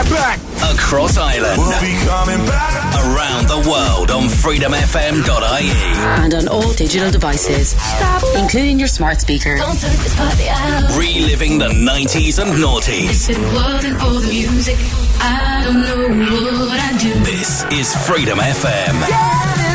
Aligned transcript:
right 0.00 0.10
back. 0.10 0.40
Across 0.74 1.18
Ireland. 1.18 1.58
We'll 1.58 1.80
be 1.80 1.94
coming 2.06 2.46
back. 2.46 2.94
Around 3.04 3.48
the 3.48 3.68
world 3.68 4.10
on 4.10 4.24
freedomfm.ie. 4.28 5.70
And 6.22 6.34
on 6.34 6.48
all 6.48 6.72
digital 6.72 7.10
devices, 7.10 7.70
Stop. 7.70 8.22
including 8.36 8.78
your 8.78 8.88
smart 8.88 9.20
speaker. 9.20 9.56
Reliving 10.96 11.58
the 11.58 11.68
90s 11.68 12.38
and 12.40 12.52
noughties. 12.52 13.28
This 17.24 17.64
is 17.72 18.06
Freedom 18.06 18.38
FM. 18.38 19.08
Yeah. 19.08 19.69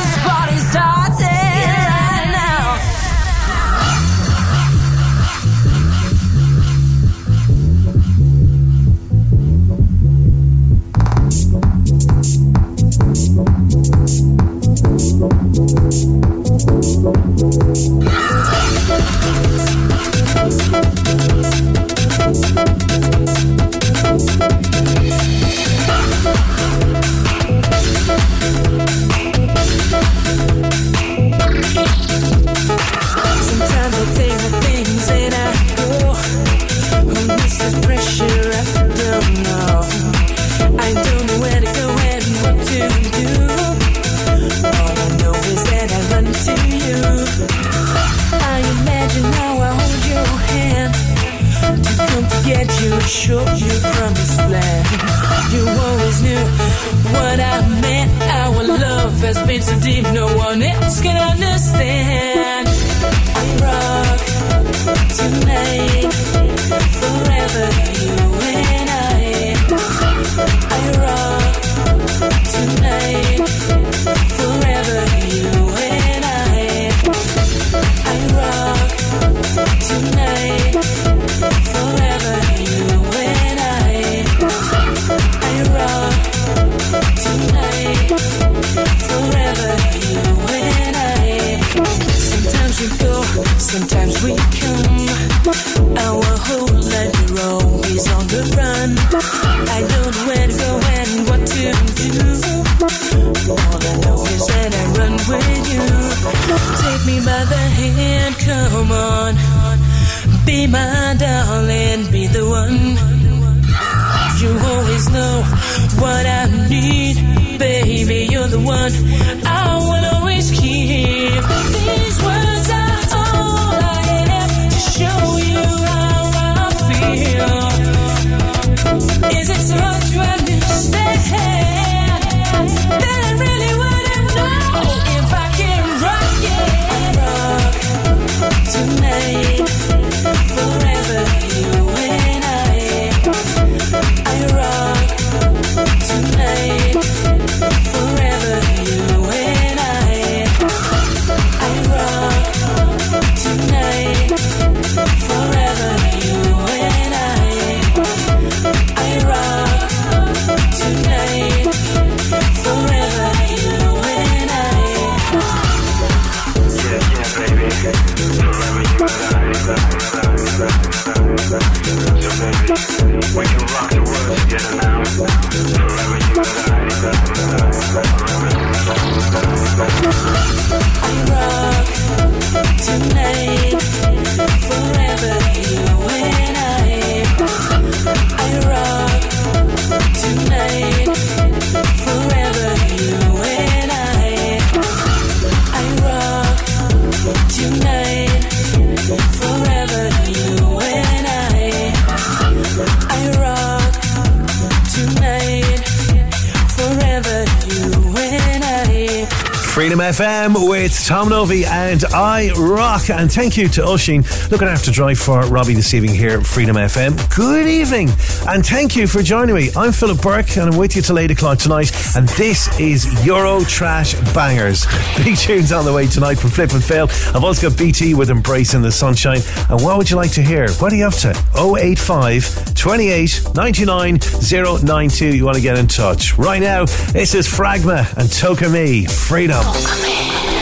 Freedom 209.85 209.99
FM 209.99 210.67
with 210.67 211.05
Tom 211.05 211.29
Novi 211.29 211.63
and 211.63 212.03
I 212.05 212.49
Rock. 212.57 213.11
And 213.11 213.31
thank 213.31 213.55
you 213.55 213.67
to 213.67 213.81
Oshin 213.81 214.49
looking 214.49 214.67
after 214.67 214.89
Drive 214.89 215.19
for 215.19 215.41
Robbie 215.41 215.75
this 215.75 215.93
evening 215.93 216.15
here 216.15 216.39
at 216.39 216.45
Freedom 216.47 216.75
FM. 216.75 217.13
Good 217.35 217.67
evening 217.67 218.09
and 218.47 218.65
thank 218.65 218.95
you 218.95 219.05
for 219.05 219.21
joining 219.21 219.53
me. 219.53 219.69
I'm 219.77 219.91
Phillip 219.91 220.23
Bourke 220.23 220.57
and 220.57 220.71
I'm 220.71 220.79
with 220.79 220.95
you 220.95 221.03
till 221.03 221.19
8 221.19 221.29
o'clock 221.29 221.59
tonight. 221.59 221.91
And 222.15 222.27
this 222.29 222.79
is 222.79 223.23
Euro 223.27 223.63
Trash 223.65 224.15
Bangers. 224.33 224.87
Big 225.23 225.37
tunes 225.37 225.71
on 225.71 225.85
the 225.85 225.93
way 225.93 226.07
tonight 226.07 226.39
from 226.39 226.49
Flip 226.49 226.71
& 226.71 226.71
Fill. 226.71 227.07
I've 227.35 227.43
also 227.43 227.69
got 227.69 227.77
BT 227.77 228.15
with 228.15 228.31
Embracing 228.31 228.81
the 228.81 228.91
Sunshine. 228.91 229.41
And 229.69 229.83
what 229.83 229.99
would 229.99 230.09
you 230.09 230.15
like 230.15 230.31
to 230.31 230.41
hear? 230.41 230.67
What 230.79 230.93
are 230.93 230.95
you 230.95 231.05
up 231.05 231.13
to? 231.13 231.29
085 231.55 232.73
28 232.73 233.49
99 233.53 234.19
092. 234.49 235.35
You 235.35 235.45
want 235.45 235.57
to 235.57 235.61
get 235.61 235.77
in 235.77 235.85
touch. 235.87 236.39
Right 236.39 236.59
now, 236.59 236.85
this 236.85 237.35
is 237.35 237.47
Fragma 237.47 238.11
and 238.17 238.27
Toca 238.27 238.71
Me 238.71 239.05
Freedom. 239.05 239.74
Amén. 239.75 240.54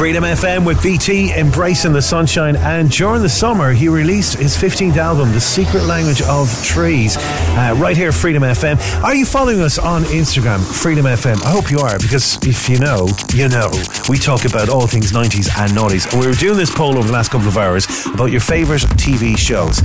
Freedom 0.00 0.24
FM 0.24 0.64
with 0.64 0.82
BT 0.82 1.34
embracing 1.34 1.92
the 1.92 2.00
sunshine. 2.00 2.56
And 2.56 2.90
during 2.90 3.20
the 3.20 3.28
summer, 3.28 3.74
he 3.74 3.86
released 3.86 4.38
his 4.38 4.56
15th 4.56 4.96
album, 4.96 5.30
The 5.32 5.42
Secret 5.42 5.84
Language 5.84 6.22
of 6.22 6.50
Trees, 6.64 7.18
uh, 7.18 7.76
right 7.76 7.94
here, 7.94 8.10
Freedom 8.10 8.42
FM. 8.42 8.80
Are 9.04 9.14
you 9.14 9.26
following 9.26 9.60
us 9.60 9.78
on 9.78 10.04
Instagram, 10.04 10.64
Freedom 10.64 11.04
FM? 11.04 11.44
I 11.44 11.50
hope 11.50 11.70
you 11.70 11.80
are, 11.80 11.98
because 11.98 12.38
if 12.46 12.66
you 12.66 12.78
know, 12.78 13.08
you 13.34 13.50
know. 13.50 13.70
We 14.08 14.16
talk 14.16 14.46
about 14.46 14.70
all 14.70 14.86
things 14.86 15.12
90s 15.12 15.50
and 15.58 15.72
noughties. 15.72 16.10
And 16.10 16.18
we 16.18 16.26
were 16.26 16.32
doing 16.32 16.56
this 16.56 16.74
poll 16.74 16.96
over 16.96 17.06
the 17.06 17.12
last 17.12 17.30
couple 17.30 17.48
of 17.48 17.58
hours 17.58 17.86
about 18.06 18.30
your 18.30 18.40
favourite 18.40 18.80
TV 18.96 19.36
shows. 19.36 19.82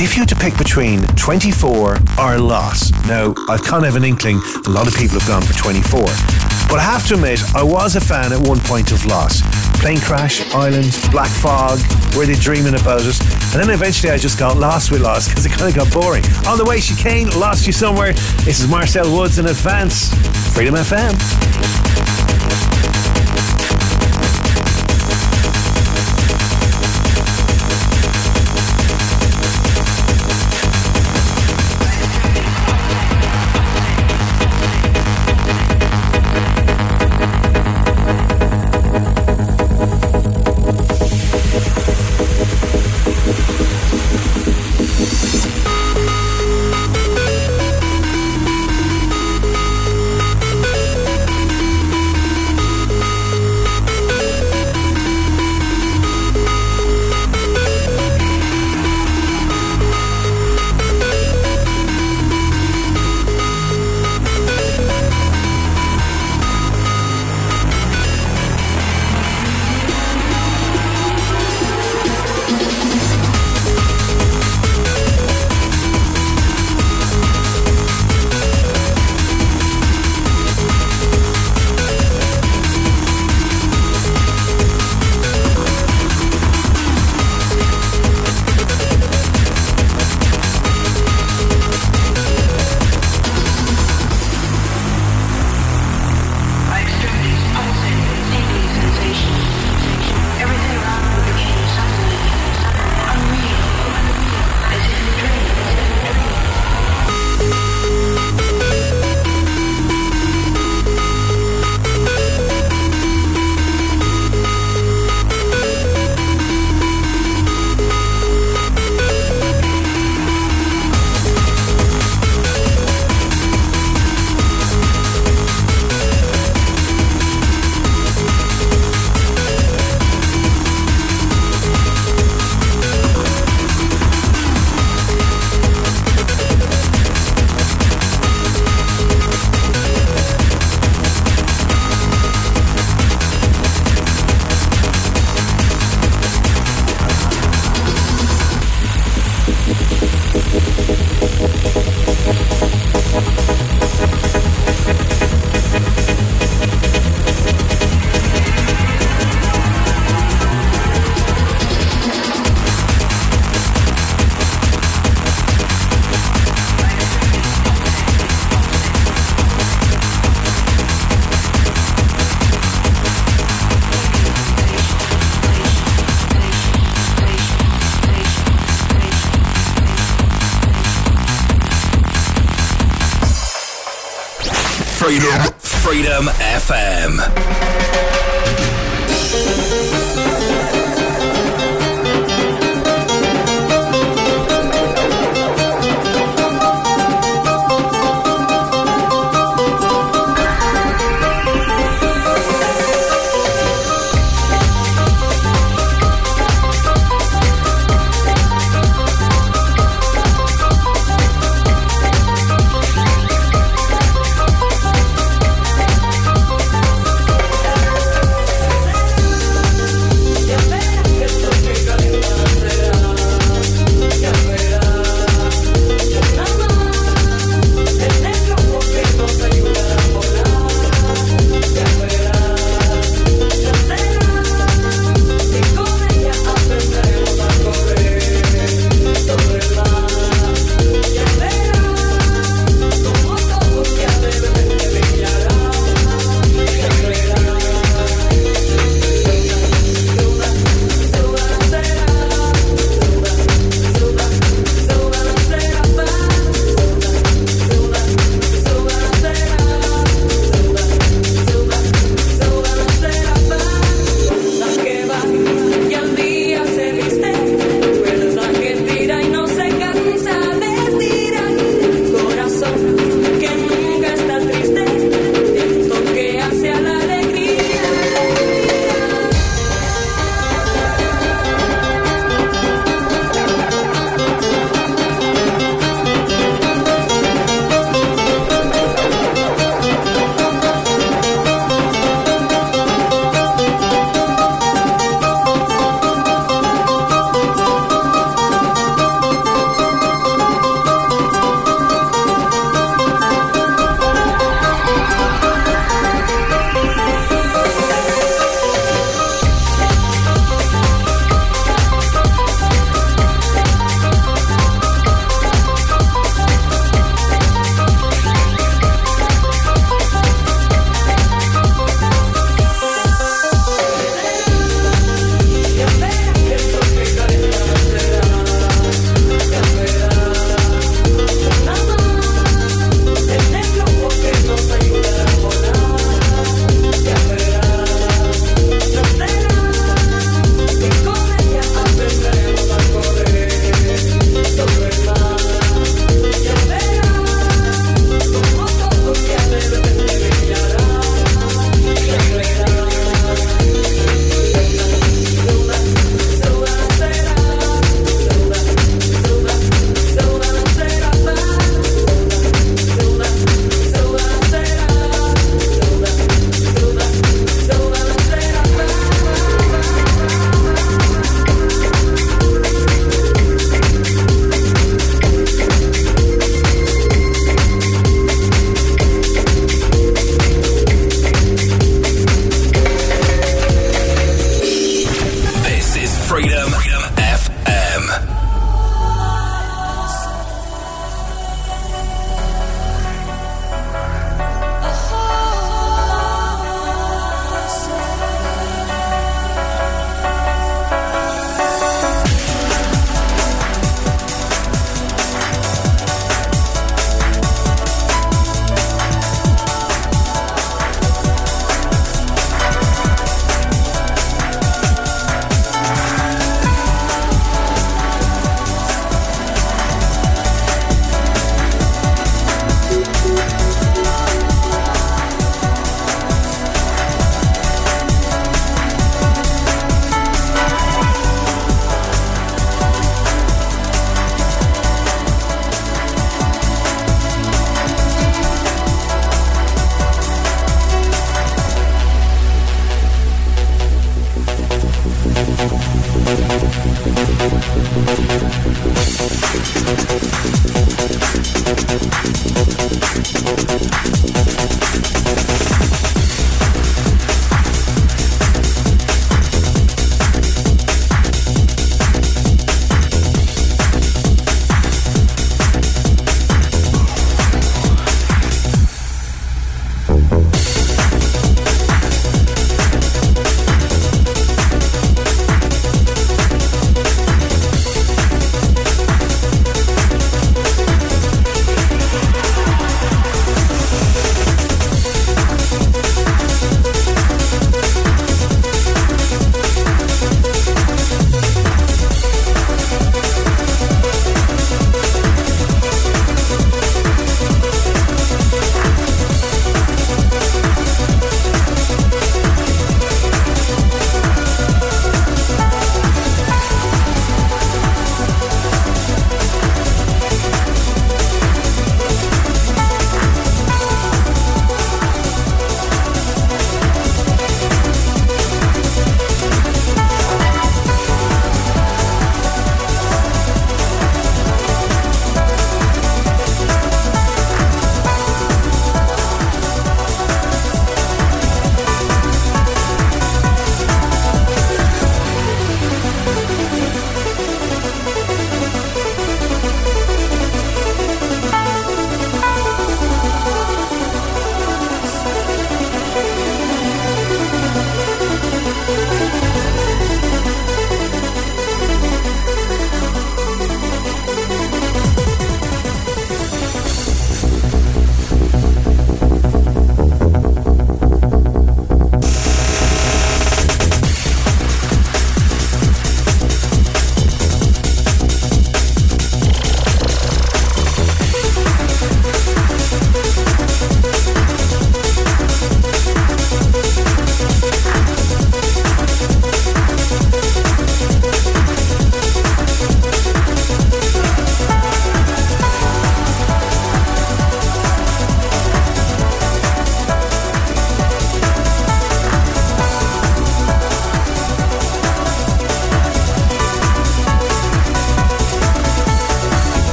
If 0.00 0.14
you 0.14 0.20
had 0.20 0.28
to 0.28 0.36
pick 0.36 0.56
between 0.56 1.02
24 1.16 1.98
or 2.20 2.38
Lost, 2.38 2.94
now 3.08 3.34
I've 3.48 3.64
kind 3.64 3.84
of 3.84 3.92
have 3.92 3.96
an 3.96 4.04
inkling 4.04 4.40
a 4.66 4.70
lot 4.70 4.86
of 4.86 4.94
people 4.94 5.18
have 5.18 5.26
gone 5.26 5.42
for 5.42 5.54
24. 5.54 6.04
But 6.68 6.80
I 6.80 6.82
have 6.82 7.06
to 7.08 7.14
admit, 7.14 7.40
I 7.54 7.62
was 7.62 7.96
a 7.96 8.00
fan 8.00 8.32
at 8.32 8.46
one 8.46 8.60
point 8.60 8.92
of 8.92 9.04
Lost. 9.06 9.42
Plane 9.80 10.00
Crash, 10.00 10.42
Island, 10.54 10.98
Black 11.10 11.30
Fog, 11.30 11.78
were 12.14 12.26
they 12.26 12.34
dreaming 12.34 12.74
about 12.74 13.00
it? 13.02 13.18
And 13.54 13.62
then 13.62 13.70
eventually 13.70 14.12
I 14.12 14.18
just 14.18 14.38
got 14.38 14.58
lost 14.58 14.90
with 14.90 15.00
Lost 15.00 15.30
because 15.30 15.46
it 15.46 15.52
kind 15.52 15.70
of 15.70 15.74
got 15.74 15.92
boring. 15.92 16.24
On 16.46 16.58
the 16.58 16.64
way, 16.64 16.80
Chicane, 16.80 17.28
Lost 17.38 17.66
You 17.66 17.72
Somewhere. 17.72 18.12
This 18.44 18.60
is 18.60 18.68
Marcel 18.68 19.10
Woods 19.16 19.38
in 19.38 19.46
advance. 19.46 20.12
Freedom 20.52 20.74
FM. 20.74 21.37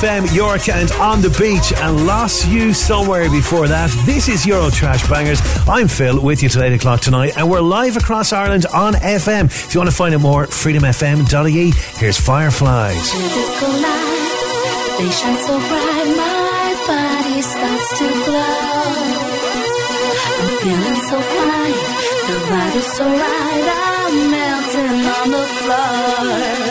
FM, 0.00 0.34
York, 0.34 0.70
and 0.70 0.90
On 0.92 1.20
the 1.20 1.28
Beach, 1.38 1.74
and 1.76 2.06
Lost 2.06 2.48
You 2.48 2.72
Somewhere 2.72 3.28
before 3.28 3.68
that. 3.68 3.90
This 4.06 4.28
is 4.30 4.46
Euro 4.46 4.70
Trash 4.70 5.06
Bangers. 5.10 5.42
I'm 5.68 5.88
Phil 5.88 6.22
with 6.22 6.42
you 6.42 6.48
till 6.48 6.62
8 6.62 6.72
o'clock 6.72 7.02
tonight, 7.02 7.36
and 7.36 7.50
we're 7.50 7.60
live 7.60 7.98
across 7.98 8.32
Ireland 8.32 8.64
on 8.72 8.94
FM. 8.94 9.44
If 9.44 9.74
you 9.74 9.80
want 9.80 9.90
to 9.90 9.96
find 9.96 10.14
out 10.14 10.22
more, 10.22 10.46
freedomfm.ie. 10.46 11.72
Here's 11.98 12.16
Fireflies. 12.18 12.96
lights, 12.96 13.20
they 14.96 15.10
shine 15.10 15.36
so 15.36 15.58
bright, 15.68 16.16
my 16.16 16.72
body 16.88 17.42
starts 17.42 17.98
to 17.98 18.08
glow. 18.24 18.96
I'm 20.40 20.48
feeling 20.64 21.00
so 21.12 21.20
fine, 21.20 21.76
the 22.24 22.36
vibe 22.48 22.76
is 22.76 22.86
so 22.96 23.04
right, 23.04 23.68
I'm 23.76 24.30
melting 24.30 25.04
on 25.12 25.28
the 25.30 25.44
floor. 25.60 26.70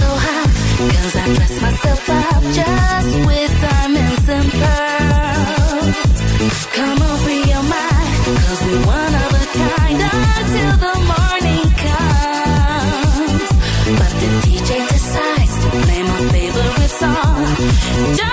'cause 0.89 1.15
I 1.23 1.25
dress 1.35 1.55
myself 1.61 2.09
up 2.09 2.43
just 2.59 3.13
with 3.27 3.51
diamonds 3.61 4.25
and 4.37 4.49
pearls. 4.59 5.87
Come 6.75 7.01
your 7.51 7.63
mind, 7.63 8.25
'cause 8.37 8.59
we're 8.65 8.85
one 8.97 9.15
of 9.23 9.31
a 9.43 9.45
kind 9.59 10.01
until 10.37 10.73
the 10.85 10.95
morning 11.11 11.65
comes. 11.85 13.49
But 13.99 14.11
the 14.21 14.29
DJ 14.43 14.69
decides 14.95 15.55
to 15.63 15.69
play 15.83 16.01
my 16.11 16.21
favorite 16.33 16.93
song 17.01 17.39
just 18.17 18.30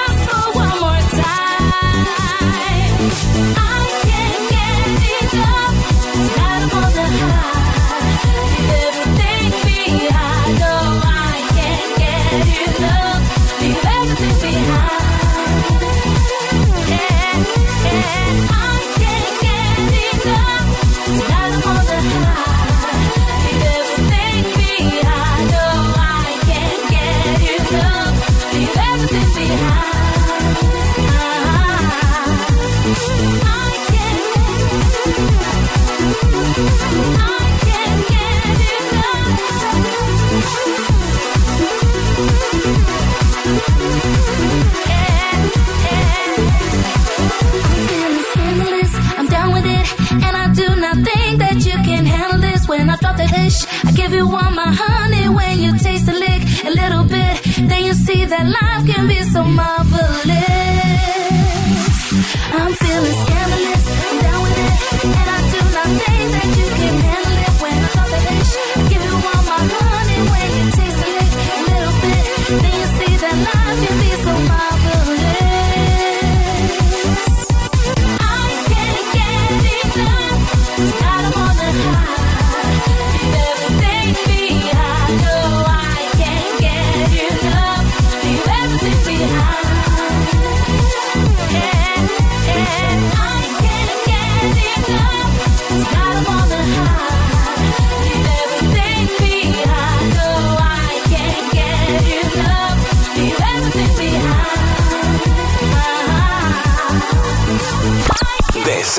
give 53.98 54.12
you 54.14 54.26
all 54.38 54.50
my 54.62 54.70
honey. 54.82 55.28
When 55.28 55.58
you 55.58 55.76
taste 55.76 56.06
the 56.06 56.12
lick 56.12 56.42
a 56.68 56.70
little 56.80 57.04
bit, 57.16 57.34
then 57.68 57.84
you 57.84 57.94
see 57.94 58.24
that 58.24 58.44
life 58.58 58.82
can 58.90 59.08
be 59.08 59.20
so 59.34 59.42
marvelous. 59.42 59.98
I'm 62.58 62.72
feeling 62.82 63.16
scandalous. 63.24 63.77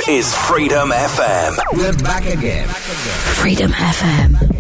Is 0.10 0.36
Freedom 0.36 0.90
FM. 0.90 1.56
We're 1.74 1.94
back 1.98 2.26
again. 2.26 2.68
Freedom 2.68 3.72
FM. 3.72 4.59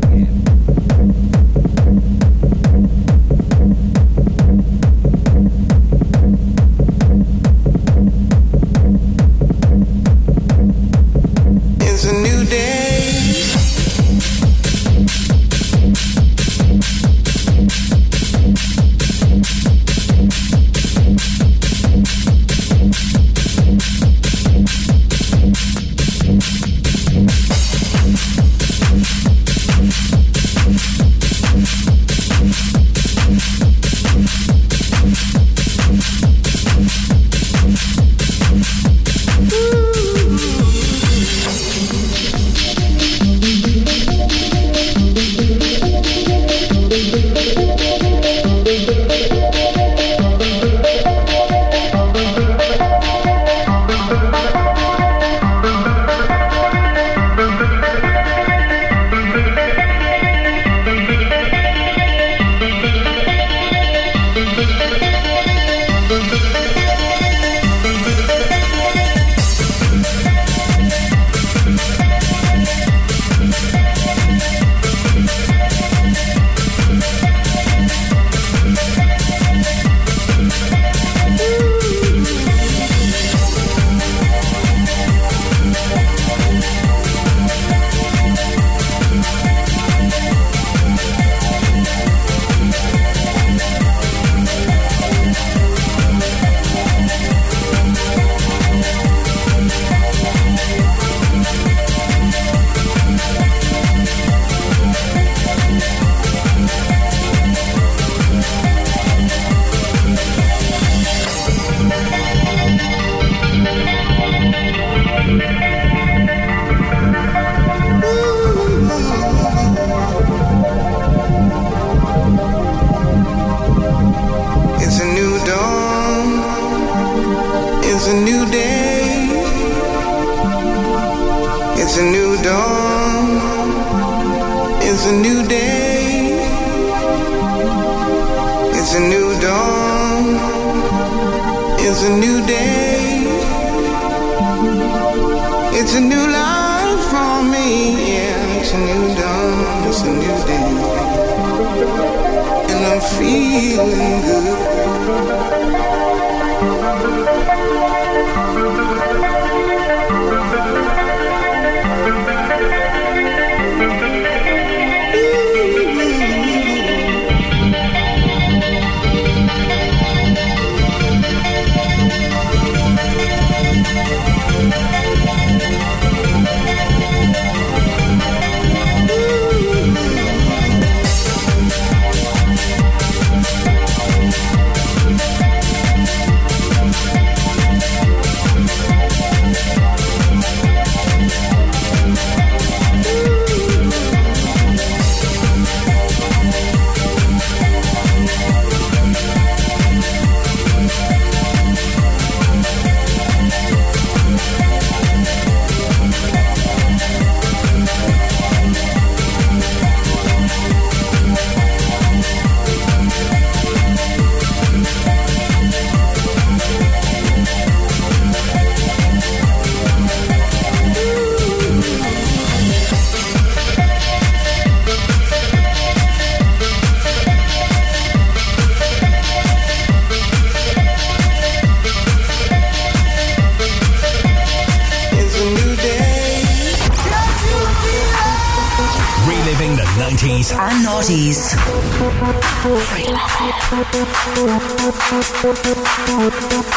Good. 154.10 154.50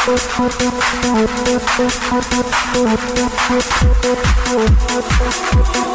Thank 0.05 0.97
you. 5.77 5.92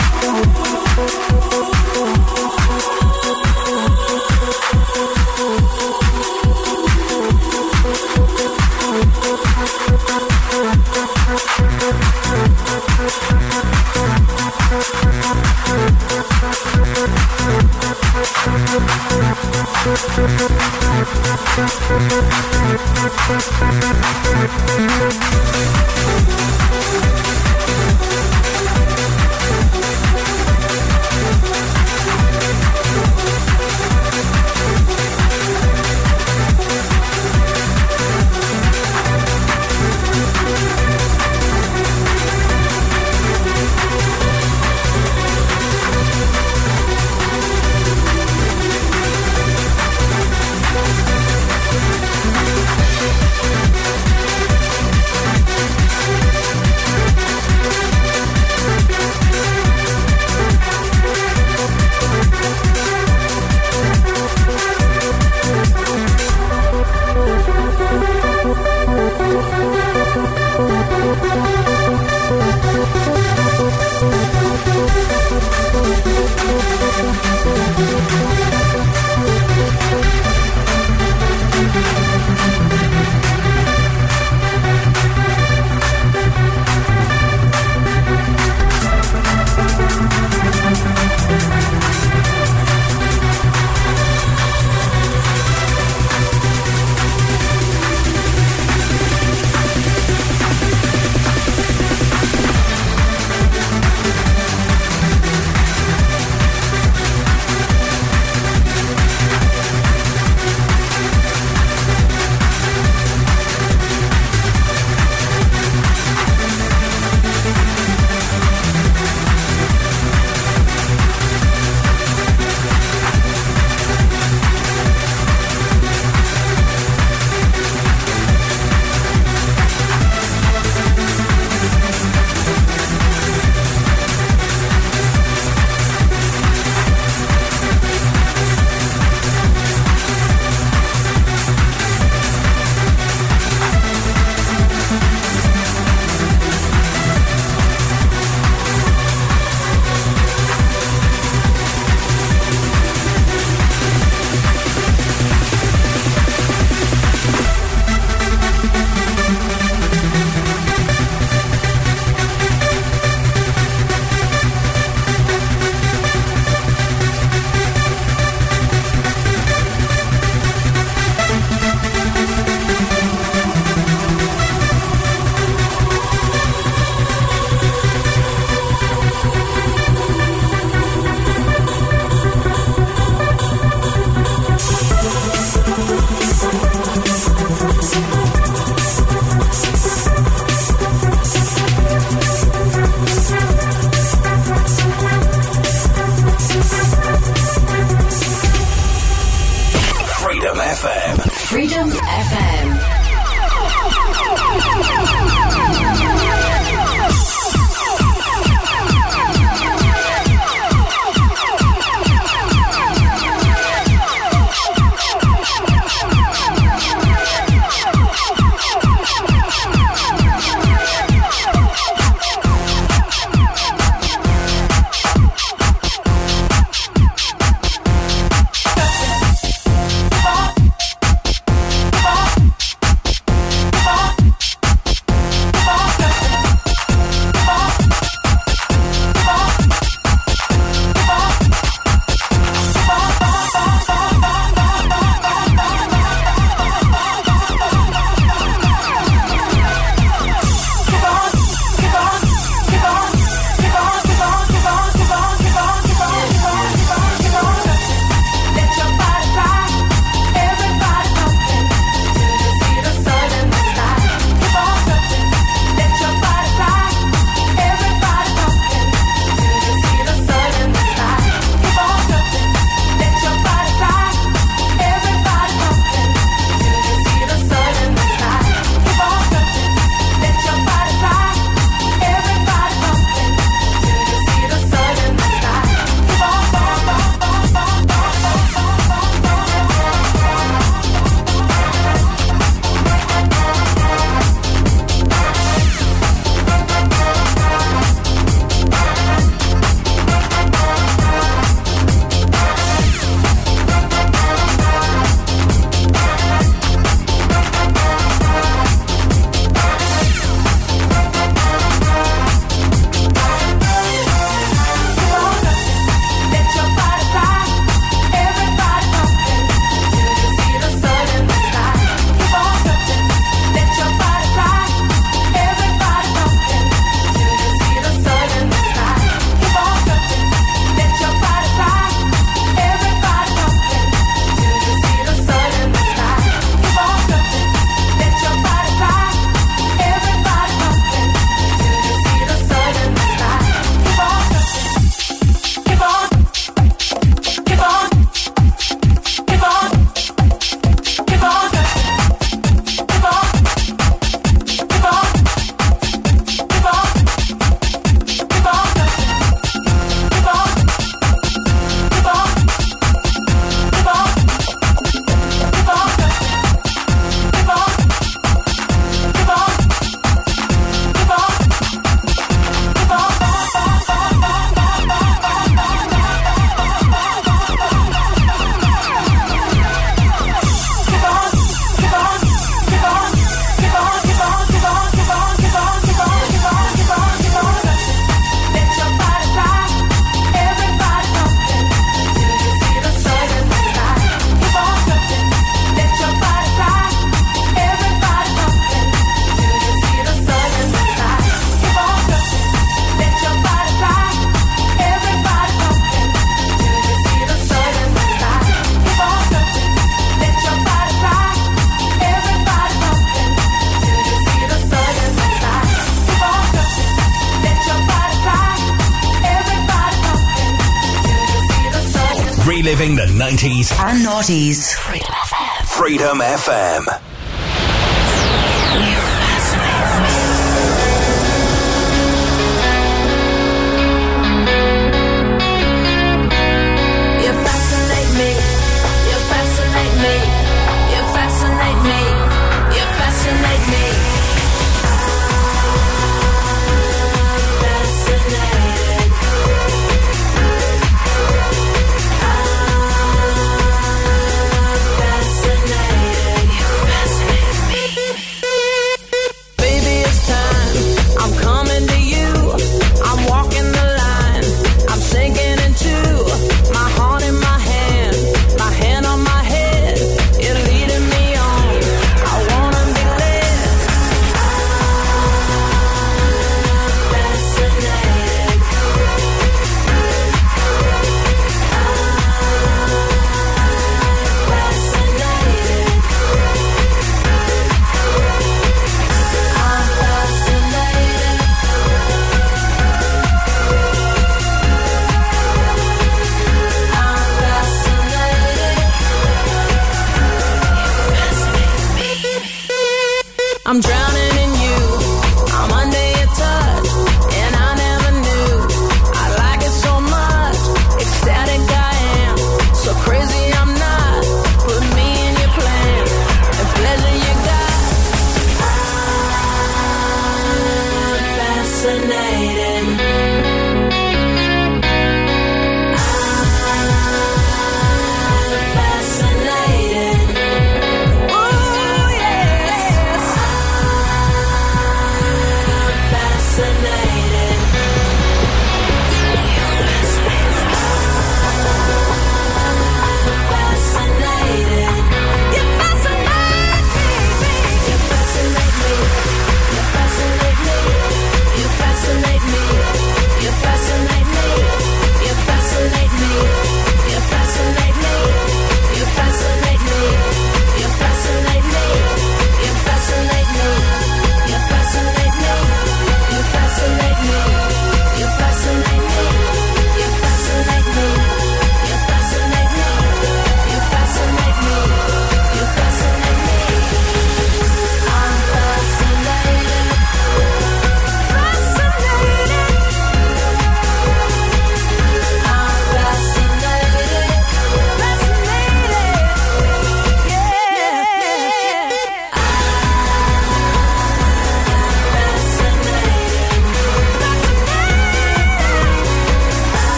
90s. 424.19 424.75
Freedom 424.75 425.15
FM. 425.15 425.67
Freedom 425.69 426.19
FM. 426.19 426.98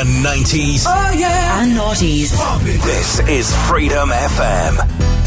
the 0.00 0.06
90s. 0.06 0.84
Oh, 0.86 1.12
yeah. 1.12 1.62
And 1.62 1.72
noughties. 1.76 2.32
This 2.82 3.20
is 3.28 3.54
Freedom 3.68 4.08
FM. 4.08 5.19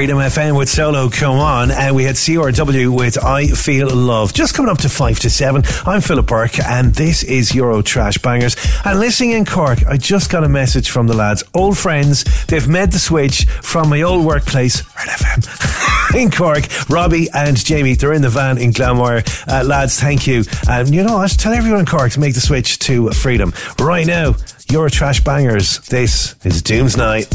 Freedom 0.00 0.16
FM 0.16 0.56
with 0.56 0.70
Solo 0.70 1.10
Come 1.10 1.36
On, 1.36 1.70
and 1.70 1.94
we 1.94 2.04
had 2.04 2.14
CRW 2.14 2.96
with 2.96 3.22
I 3.22 3.48
Feel 3.48 3.94
Love. 3.94 4.32
Just 4.32 4.54
coming 4.54 4.70
up 4.70 4.78
to 4.78 4.88
5 4.88 5.18
to 5.18 5.28
7. 5.28 5.62
I'm 5.84 6.00
Phillip 6.00 6.26
Bourke, 6.26 6.58
and 6.58 6.94
this 6.94 7.22
is 7.22 7.54
Euro 7.54 7.82
Trash 7.82 8.16
Bangers. 8.16 8.56
And 8.86 8.98
listening 8.98 9.32
in 9.32 9.44
Cork, 9.44 9.84
I 9.86 9.98
just 9.98 10.30
got 10.30 10.42
a 10.42 10.48
message 10.48 10.88
from 10.88 11.06
the 11.06 11.12
lads, 11.12 11.44
old 11.52 11.76
friends. 11.76 12.24
They've 12.46 12.66
made 12.66 12.92
the 12.92 12.98
switch 12.98 13.44
from 13.44 13.90
my 13.90 14.00
old 14.00 14.24
workplace, 14.24 14.82
Red 14.96 15.08
FM, 15.08 16.14
in 16.16 16.30
Cork. 16.30 16.64
Robbie 16.88 17.28
and 17.34 17.62
Jamie, 17.62 17.92
they're 17.92 18.14
in 18.14 18.22
the 18.22 18.30
van 18.30 18.56
in 18.56 18.72
Glanmire. 18.72 19.22
Uh, 19.46 19.64
lads, 19.64 20.00
thank 20.00 20.26
you. 20.26 20.44
And 20.66 20.88
um, 20.88 20.94
you 20.94 21.02
know, 21.02 21.18
I 21.18 21.28
tell 21.28 21.52
everyone 21.52 21.80
in 21.80 21.84
Cork 21.84 22.12
to 22.12 22.20
make 22.20 22.32
the 22.32 22.40
switch 22.40 22.78
to 22.78 23.10
Freedom. 23.10 23.52
Right 23.78 24.06
now, 24.06 24.34
Euro 24.70 24.88
Trash 24.88 25.22
Bangers. 25.24 25.78
This 25.88 26.36
is 26.42 26.62
Doom's 26.62 26.96
Night. 26.96 27.28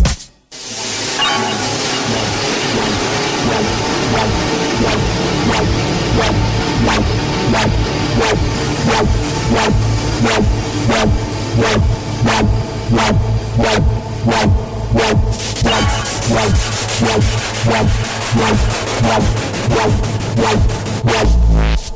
Wow. 21.05 21.94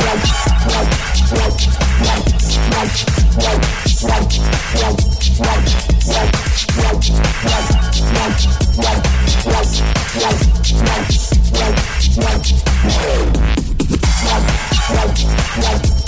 Right. 0.00 0.38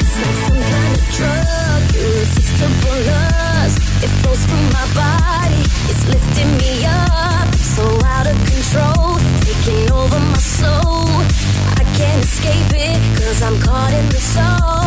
It's 0.00 0.14
like 0.22 0.38
some 0.46 0.62
kind 0.72 0.92
of 0.94 1.04
drug, 1.18 1.82
irresistible 1.98 2.98
lust. 3.10 3.78
It 4.04 4.10
flows 4.22 4.42
through 4.46 4.68
my 4.78 4.86
body. 4.94 5.62
It's 5.90 6.02
lifting 6.06 6.50
me 6.58 6.72
up, 6.86 7.07
cause 13.38 13.42
I'm 13.42 13.60
caught 13.60 13.92
in 13.92 14.08
the 14.08 14.18
soul. 14.18 14.77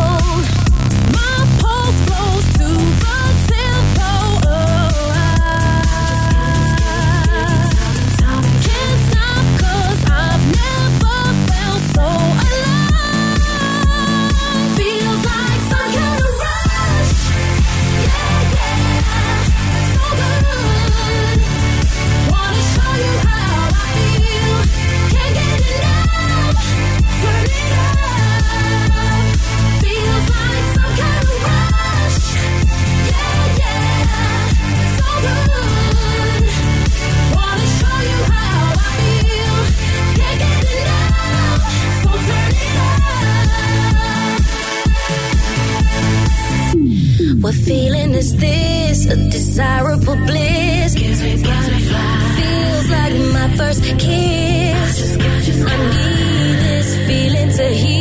is 48.22 48.36
this? 48.36 48.98
A 49.06 49.16
desirable 49.36 50.18
bliss. 50.28 50.94
Gives 50.94 51.20
me 51.22 51.34
butterflies. 51.42 52.32
Feels 52.38 52.86
like 52.96 53.14
my 53.38 53.48
first 53.58 53.82
kiss. 54.04 54.94
I, 55.16 55.30
I 55.72 55.76
need 55.94 56.56
this 56.66 56.88
feeling 57.06 57.50
to 57.58 57.66
heal. 57.80 57.91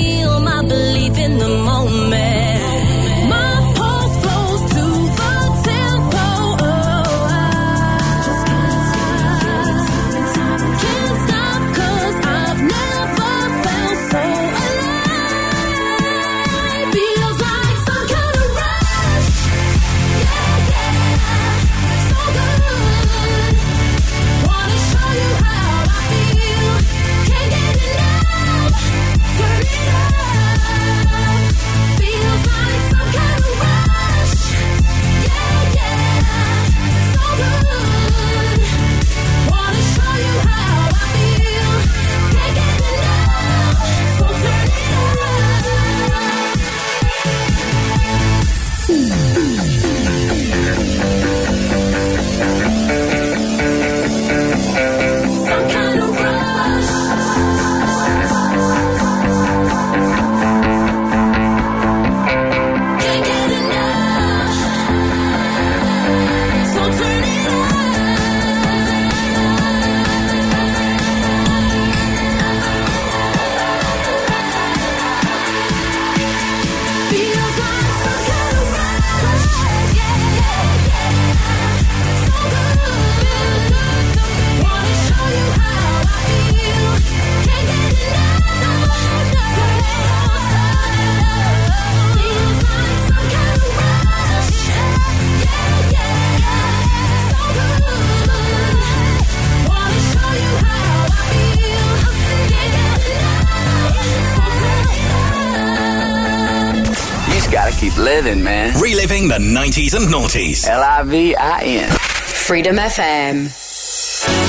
Keep 107.81 107.97
living, 107.97 108.43
man. 108.43 108.79
Reliving 108.79 109.27
the 109.27 109.39
90s 109.39 109.95
and 109.95 110.05
noughties. 110.13 110.67
L 110.67 110.83
I 110.83 111.01
V 111.01 111.35
I 111.35 111.61
N. 111.63 111.89
Freedom 111.89 112.75
FM. 112.75 113.49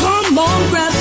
Come 0.03 0.39
on, 0.39 0.71
grab 0.71 0.93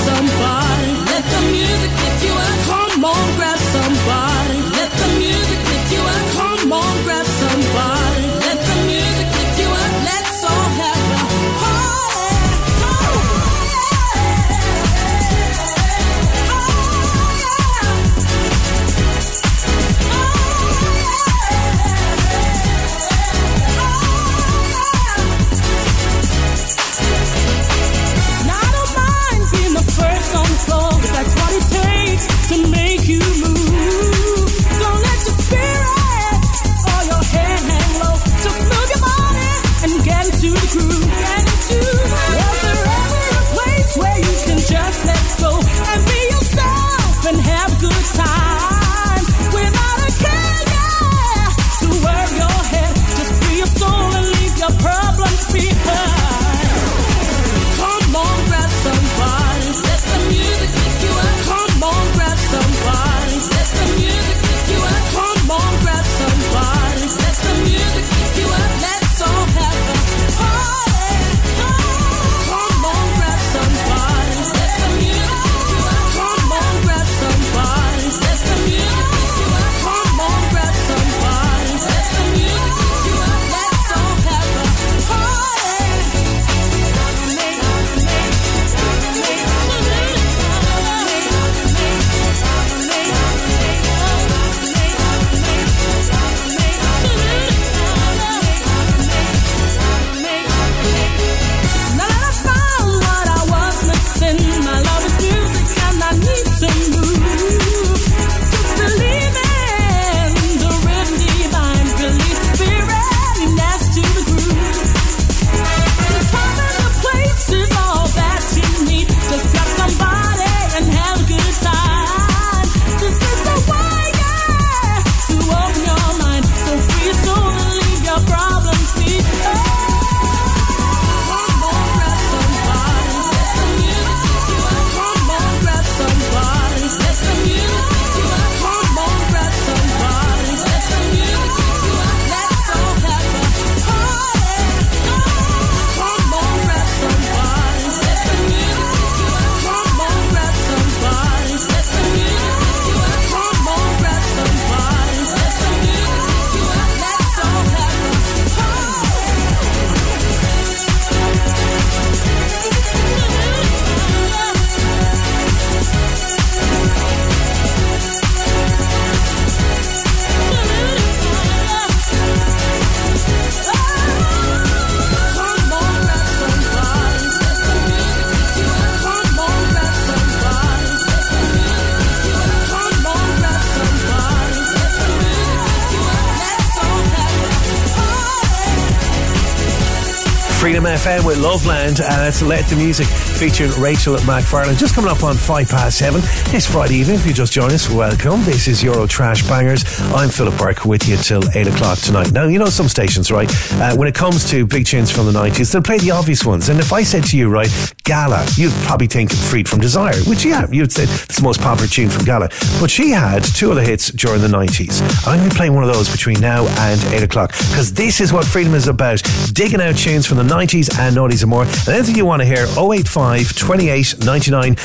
FM 191.01 191.25
with 191.25 191.39
Loveland, 191.39 191.99
and 191.99 192.27
it's 192.27 192.43
Let 192.43 192.63
the 192.67 192.75
Music 192.75 193.07
featuring 193.07 193.71
Rachel 193.81 194.17
McFarlane. 194.17 194.77
Just 194.77 194.93
coming 194.93 195.09
up 195.09 195.23
on 195.23 195.35
five 195.35 195.67
past 195.67 195.97
seven 195.97 196.21
this 196.51 196.71
Friday 196.71 196.97
evening. 196.97 197.15
If 197.15 197.25
you 197.25 197.33
just 197.33 197.51
join 197.51 197.71
us, 197.71 197.89
welcome. 197.89 198.43
This 198.43 198.67
is 198.67 198.83
Euro 198.83 199.07
Trash 199.07 199.41
Bangers. 199.47 199.83
I'm 200.13 200.29
Phillip 200.29 200.55
Bourke 200.59 200.85
with 200.85 201.07
you 201.07 201.17
till 201.17 201.41
eight 201.55 201.65
o'clock 201.65 201.97
tonight. 201.97 202.31
Now, 202.33 202.45
you 202.45 202.59
know 202.59 202.67
some 202.67 202.87
stations, 202.87 203.31
right? 203.31 203.51
Uh, 203.73 203.95
when 203.95 204.07
it 204.07 204.13
comes 204.13 204.47
to 204.51 204.67
big 204.67 204.85
tunes 204.85 205.09
from 205.09 205.25
the 205.25 205.31
90s, 205.31 205.71
they'll 205.71 205.81
play 205.81 205.97
the 205.97 206.11
obvious 206.11 206.45
ones. 206.45 206.69
And 206.69 206.79
if 206.79 206.93
I 206.93 207.01
said 207.01 207.23
to 207.25 207.37
you, 207.37 207.49
right, 207.49 207.71
Gala, 208.11 208.45
you'd 208.57 208.73
probably 208.83 209.07
think 209.07 209.31
Freed 209.31 209.69
from 209.69 209.79
Desire, 209.79 210.17
which, 210.27 210.43
yeah, 210.43 210.67
you'd 210.69 210.91
say 210.91 211.03
it's 211.03 211.37
the 211.37 211.43
most 211.43 211.61
popular 211.61 211.87
tune 211.87 212.09
from 212.09 212.25
Gala. 212.25 212.49
But 212.77 212.91
she 212.91 213.09
had 213.11 213.41
two 213.41 213.71
other 213.71 213.81
hits 213.81 214.11
during 214.11 214.41
the 214.41 214.49
90s. 214.49 215.01
I'm 215.25 215.37
going 215.37 215.47
to 215.47 215.55
be 215.55 215.57
playing 215.57 215.75
one 215.75 215.85
of 215.85 215.93
those 215.93 216.11
between 216.11 216.41
now 216.41 216.67
and 216.67 217.01
eight 217.13 217.23
o'clock 217.23 217.51
because 217.51 217.93
this 217.93 218.19
is 218.19 218.33
what 218.33 218.43
Freedom 218.43 218.73
is 218.73 218.89
about 218.89 219.23
digging 219.53 219.79
out 219.79 219.95
tunes 219.95 220.27
from 220.27 220.39
the 220.39 220.43
90s 220.43 220.99
and 220.99 221.15
noughties 221.15 221.43
and 221.43 221.49
more. 221.49 221.63
And 221.63 221.87
anything 221.87 222.17
you 222.17 222.25
want 222.25 222.41
to 222.41 222.45
hear, 222.45 222.65
085 222.77 223.55
28 223.55 224.25
99 224.25 224.75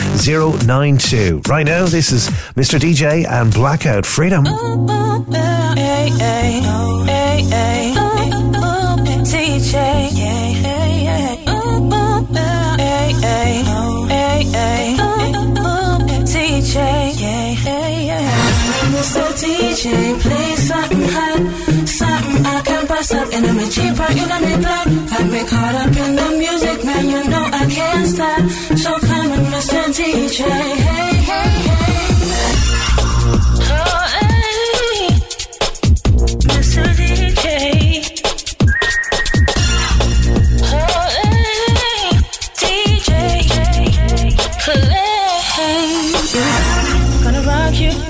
092. 0.65 1.43
Right 1.49 1.67
now, 1.67 1.87
this 1.87 2.13
is 2.13 2.29
Mr. 2.55 2.79
DJ 2.79 3.29
and 3.29 3.53
Blackout 3.53 4.07
Freedom. 4.07 4.45
Oh, 4.47 4.87
oh, 4.89 5.75
hey, 5.75 6.11
TJ, 6.11 7.86
So 19.07 19.23
DJ, 19.41 20.21
play 20.21 20.57
something 20.57 21.07
hot, 21.15 21.39
something 21.87 22.45
I 22.45 22.61
can 22.65 22.87
bust 22.89 23.15
up 23.15 23.29
in 23.33 23.45
a 23.45 23.67
cheaper 23.71 24.11
in 24.21 24.31
a 24.37 24.39
me 24.45 24.57
block. 24.63 24.87
Got 25.11 25.27
me 25.31 25.43
caught 25.47 25.75
up 25.83 25.97
in 26.05 26.17
the 26.17 26.29
music, 26.43 26.85
man. 26.85 27.09
You 27.09 27.23
know 27.31 27.45
I 27.61 27.67
can't 27.71 28.09
stop. 28.09 28.41
So 28.77 28.99
come 29.07 29.31
on, 29.31 29.45
Mr. 29.55 29.83
DJ, 29.97 30.41
hey, 30.43 31.15
hey, 31.29 31.51
hey. 31.69 31.97
Oh, 33.69 34.06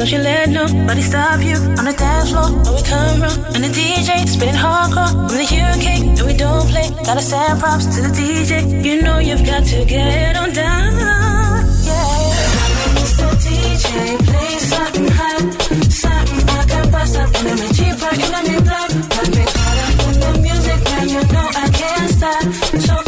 Don't 0.06 0.18
you 0.18 0.22
let 0.22 0.48
nobody 0.50 1.02
stop 1.02 1.42
you 1.42 1.56
on 1.56 1.84
the 1.84 1.92
dance 1.98 2.30
floor. 2.30 2.46
Where 2.62 2.74
we 2.78 2.82
come 2.86 3.18
from, 3.18 3.54
and 3.56 3.64
the 3.64 3.72
DJ 3.74 4.24
spinning 4.28 4.54
hardcore. 4.54 5.10
I'm 5.10 5.26
the 5.26 5.42
UK, 5.42 5.86
and 6.14 6.22
we 6.24 6.32
don't 6.32 6.68
play. 6.70 6.90
Gotta 7.02 7.20
send 7.20 7.58
props 7.58 7.86
to 7.86 8.02
the 8.02 8.12
DJ. 8.14 8.84
You 8.84 9.02
know 9.02 9.18
you've 9.18 9.44
got 9.44 9.64
to 9.64 9.84
get 9.84 10.36
on 10.36 10.52
down. 10.52 10.92
Yeah. 11.82 12.22
Mr. 12.94 13.34
DJ, 13.42 14.16
play 14.30 14.58
something 14.70 15.08
hot, 15.10 15.42
something 15.90 16.50
I 16.54 16.64
can 16.70 16.90
bust 16.92 17.16
up, 17.18 17.34
and 17.34 17.48
I'm 17.48 17.58
a 17.58 17.74
cheaper, 17.74 18.06
and 18.06 18.34
I'm 18.38 18.46
in 18.46 18.64
love. 18.64 18.92
I'm 19.10 19.26
up 19.82 20.06
in 20.06 20.20
the 20.22 20.30
music, 20.38 20.80
and 20.98 21.10
you 21.10 21.22
know 21.34 21.48
I 21.50 21.68
can't 21.74 22.10
stop. 22.14 22.44
So 22.78 23.05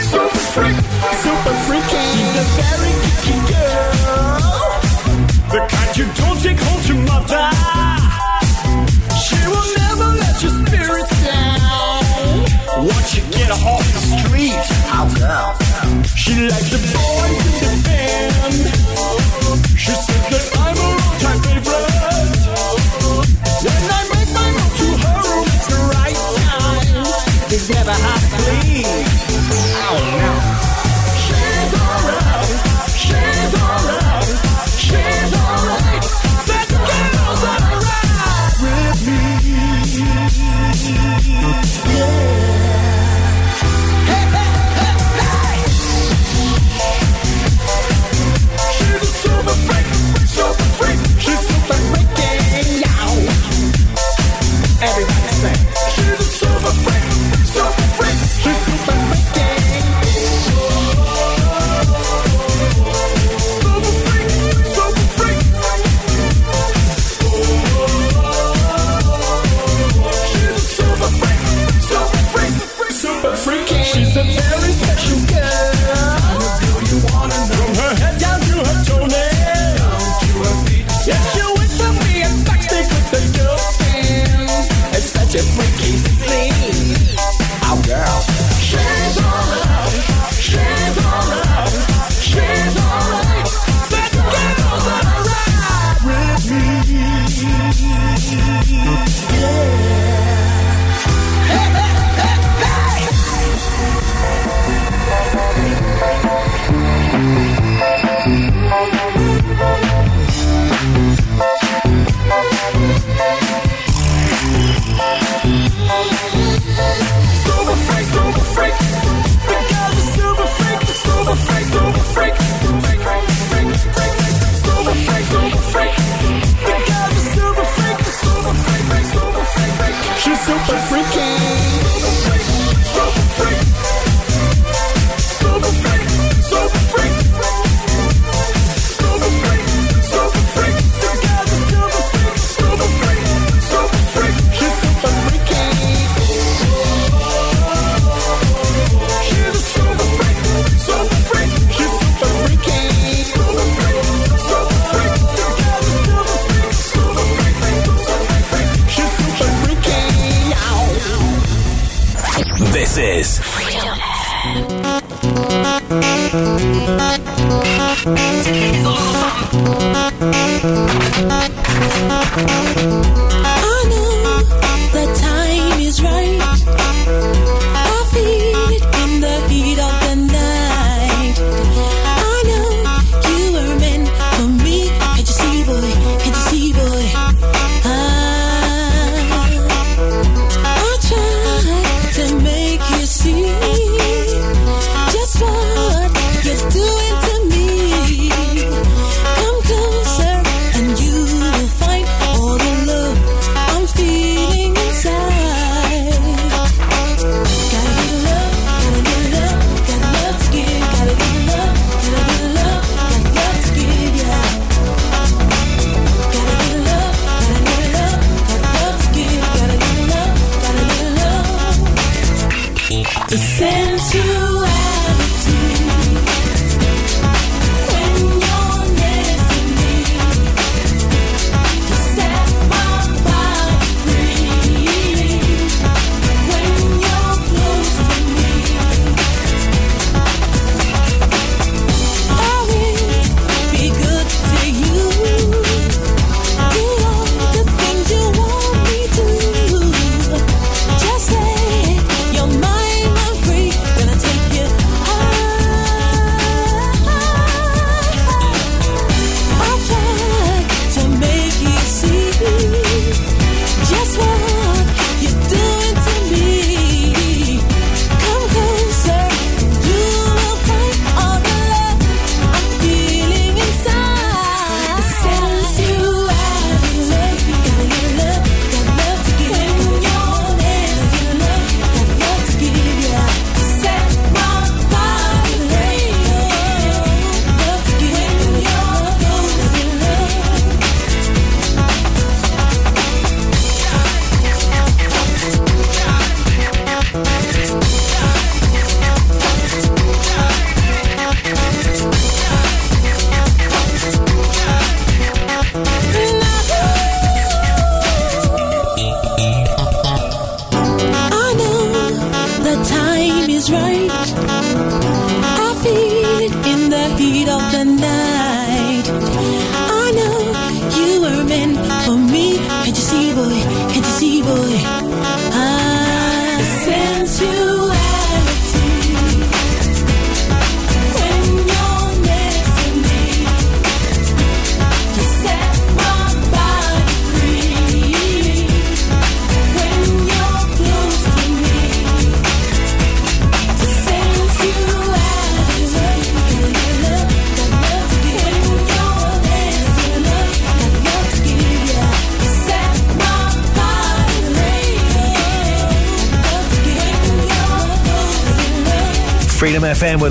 Super 0.00 0.42
freak, 0.52 0.78
super 1.22 1.54
freaky. 1.66 2.02
She's 2.12 2.34
very 2.58 2.92
geeky 3.02 3.38
girl, 3.50 4.70
the 5.52 5.60
kind 5.72 5.92
you 5.96 6.06
don't 6.20 6.38
take 6.42 6.60
home 6.60 6.82
to 6.88 6.94
mother. 7.10 7.48
She 9.24 9.38
will 9.52 9.68
never 9.82 10.08
let 10.22 10.36
your 10.42 10.54
spirits 10.60 11.14
down. 11.26 12.86
Once 12.86 13.10
you 13.16 13.22
get 13.32 13.50
off 13.50 13.86
the 13.92 14.08
she 16.16 16.34
likes 16.48 16.70
the 16.70 16.78
boys 16.94 17.46
in 17.46 17.54
the 17.62 17.70
band. 17.88 18.54
She 19.78 19.92
says 19.92 20.47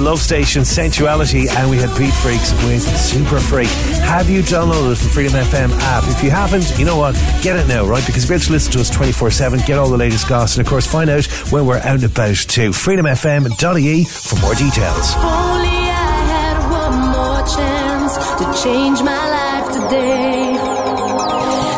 Love 0.07 0.21
Station, 0.21 0.61
Sensuality, 0.61 1.49
and 1.49 1.69
we 1.69 1.75
had 1.75 1.89
Beatfreakz 1.89 2.53
with 2.65 2.81
Super 2.97 3.41
Freak. 3.41 3.67
Have 4.07 4.29
you 4.29 4.41
downloaded 4.41 5.03
the 5.03 5.09
Freedom 5.09 5.33
FM 5.33 5.69
app? 5.81 6.05
If 6.07 6.23
you 6.23 6.29
haven't, 6.29 6.79
you 6.79 6.85
know 6.85 6.95
what? 6.95 7.13
Get 7.41 7.57
it 7.57 7.67
now, 7.67 7.85
right? 7.85 8.05
Because 8.05 8.23
you'll 8.23 8.29
be 8.29 8.35
able 8.35 8.45
to 8.45 8.51
listen 8.53 8.71
to 8.71 8.79
us 8.79 8.89
24 8.89 9.31
7, 9.31 9.59
get 9.67 9.77
all 9.77 9.89
the 9.89 9.97
latest 9.97 10.29
gossip, 10.29 10.59
and 10.59 10.65
of 10.65 10.69
course, 10.69 10.87
find 10.87 11.09
out 11.09 11.25
when 11.51 11.65
we're 11.65 11.79
out 11.79 11.95
and 11.95 12.05
about 12.05 12.37
too. 12.37 12.69
FreedomFM.ie 12.69 14.05
for 14.05 14.39
more 14.39 14.55
details. 14.55 15.11
If 15.11 15.17
only 15.17 15.91
I 15.91 16.23
had 16.31 16.57
one 16.71 17.11
more 17.11 17.43
chance 17.45 18.15
to 18.15 18.63
change 18.63 19.01
my 19.01 19.11
life 19.11 19.73
today, 19.73 20.53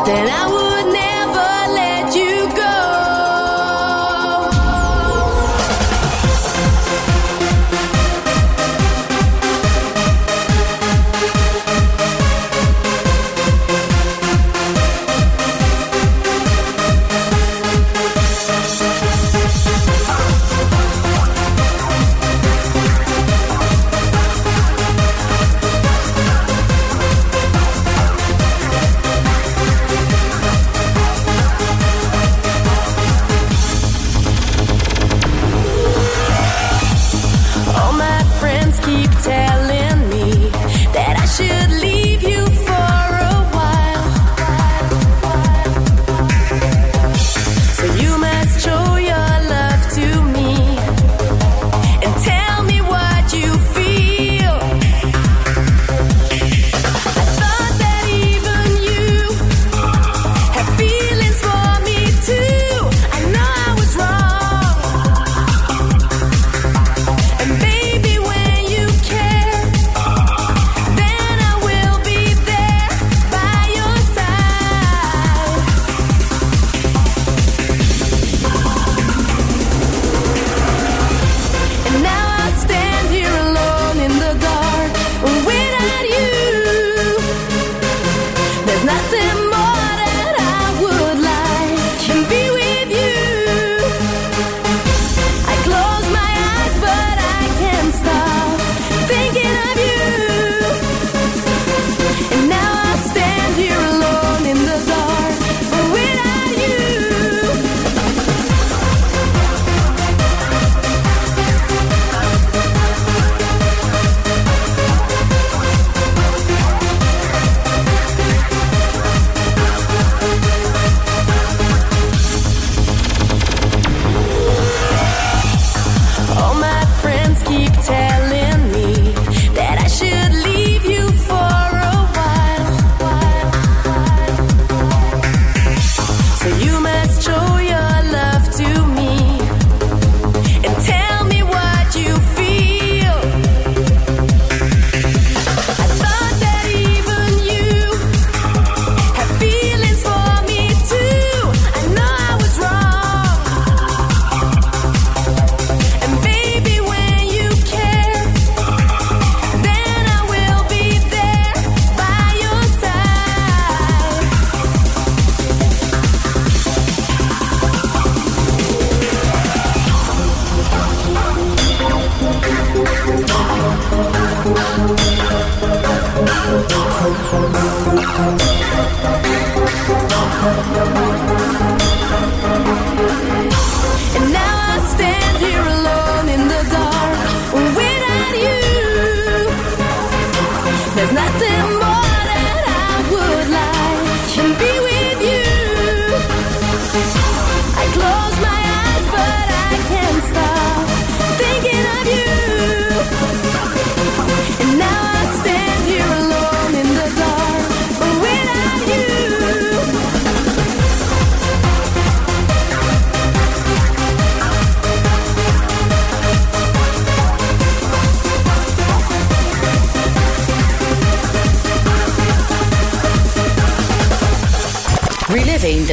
then 0.06 0.28
I 0.28 0.50
would. 0.52 0.59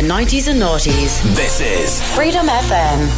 90s 0.07 0.47
and 0.47 0.61
noughties. 0.61 1.21
This 1.35 1.59
is 1.59 2.01
Freedom 2.15 2.47
FM. 2.47 3.16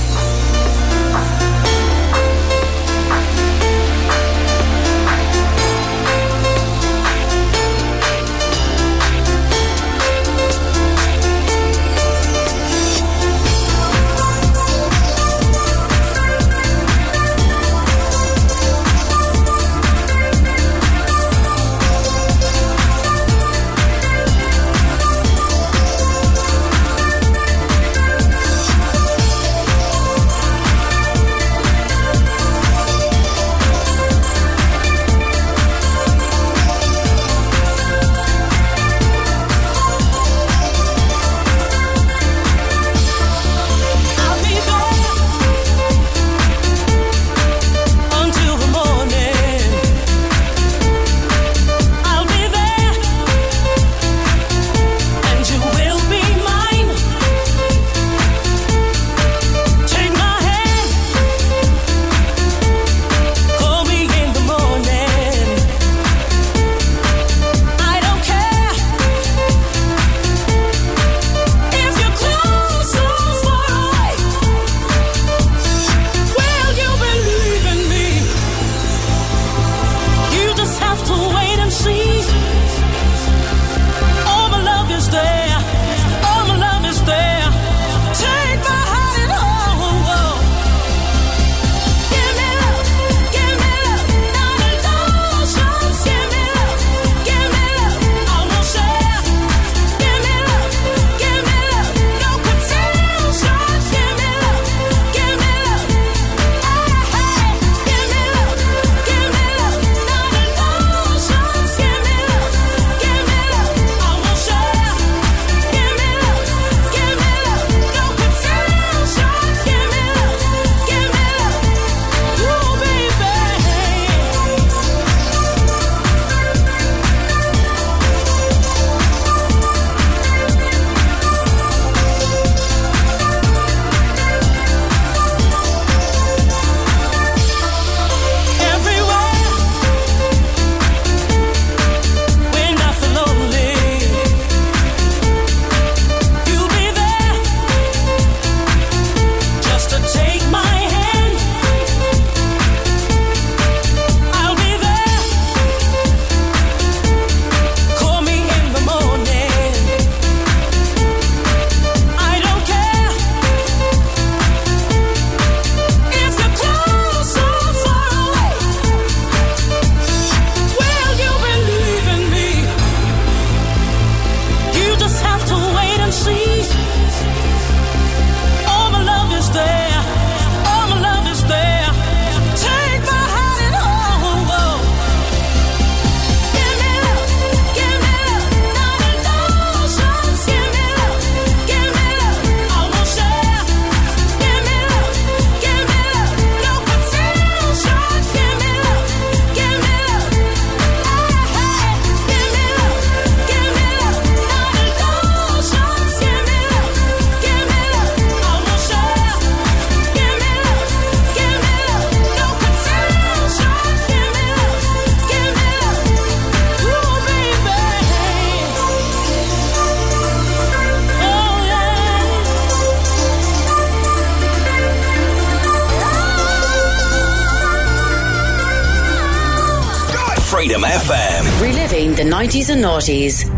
90s 232.39 232.69
and 232.69 232.81
noughties 232.81 233.48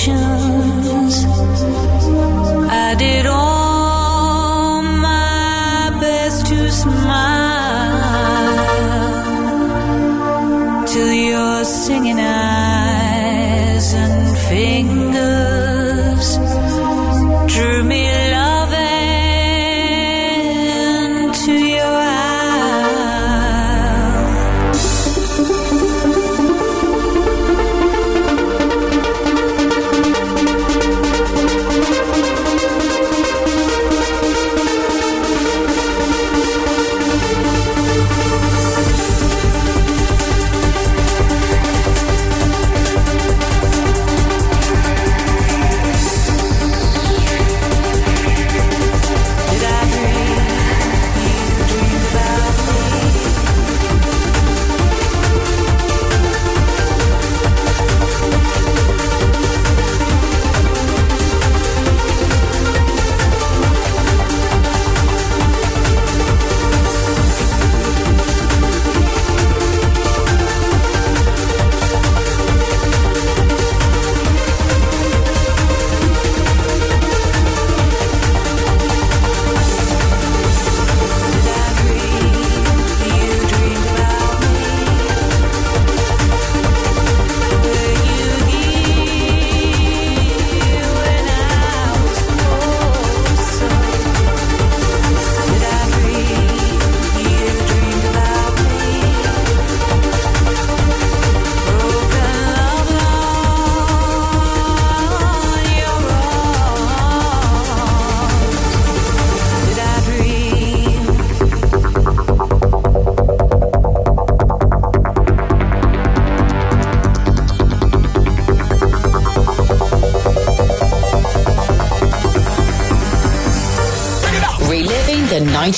oceans. 0.00 0.29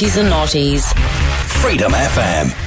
90s 0.02 0.18
and 0.18 0.28
noughties. 0.28 0.94
Freedom 1.62 1.92
FM. 1.92 2.61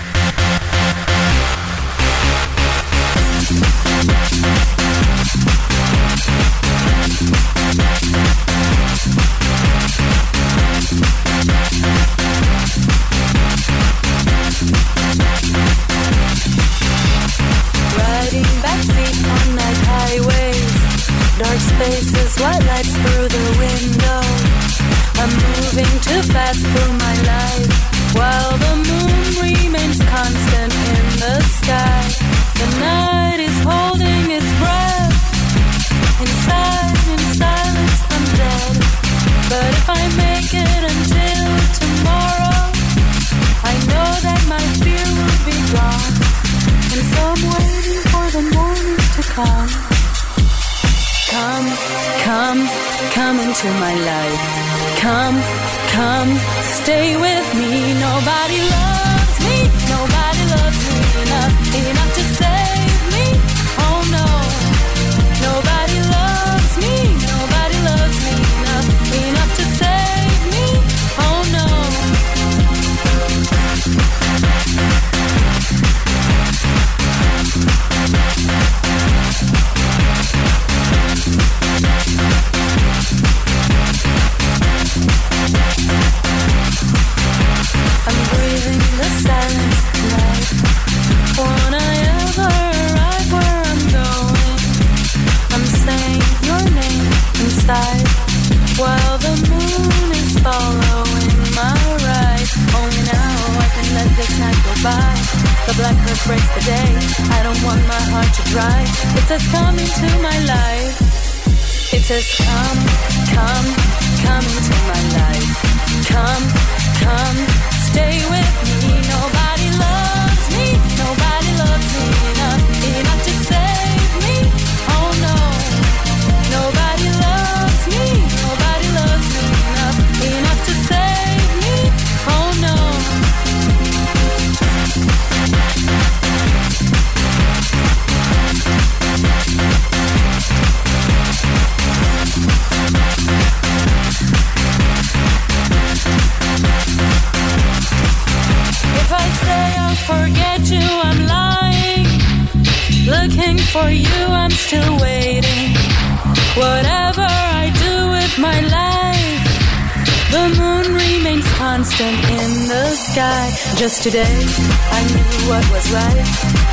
Today 164.05 164.21
I 164.21 165.01
knew 165.09 165.49
what 165.49 165.65
was 165.71 165.91
right, 165.91 166.25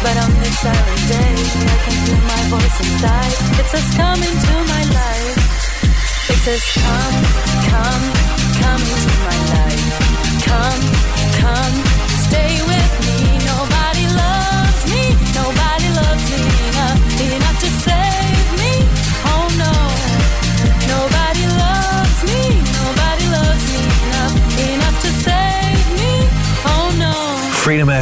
but 0.02 0.16
on 0.22 0.30
this 0.40 0.58
silent 0.58 1.08
day 1.08 1.32
I 1.64 1.76
can 1.80 1.96
hear 2.04 2.20
my 2.28 2.42
voice 2.52 2.78
inside. 2.84 3.32
It 3.58 3.66
says, 3.72 3.88
"Come 3.96 4.22
into 4.22 4.52
my 4.68 4.84
life." 4.92 6.28
It 6.28 6.38
says, 6.44 6.62
"Come, 6.74 7.24
come, 7.72 8.04
come 8.60 8.82
into 8.82 9.16
my 9.24 9.38
life. 9.48 10.44
Come." 10.44 11.01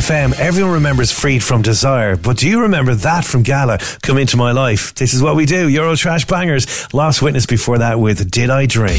FM, 0.00 0.32
everyone 0.38 0.72
remembers 0.72 1.12
Freed 1.12 1.44
from 1.44 1.60
Desire, 1.60 2.16
but 2.16 2.38
do 2.38 2.48
you 2.48 2.62
remember 2.62 2.94
that 2.94 3.22
from 3.22 3.42
Gala, 3.42 3.76
Come 4.02 4.16
Into 4.16 4.38
My 4.38 4.50
Life? 4.50 4.94
This 4.94 5.12
is 5.12 5.22
what 5.22 5.36
we 5.36 5.44
do, 5.44 5.68
Euro 5.68 5.94
Trash 5.94 6.24
Bangers. 6.24 6.66
Lost 6.94 7.20
Witness 7.20 7.44
before 7.44 7.76
that 7.78 8.00
with 8.00 8.30
Did 8.30 8.48
I 8.48 8.64
Dream? 8.64 8.96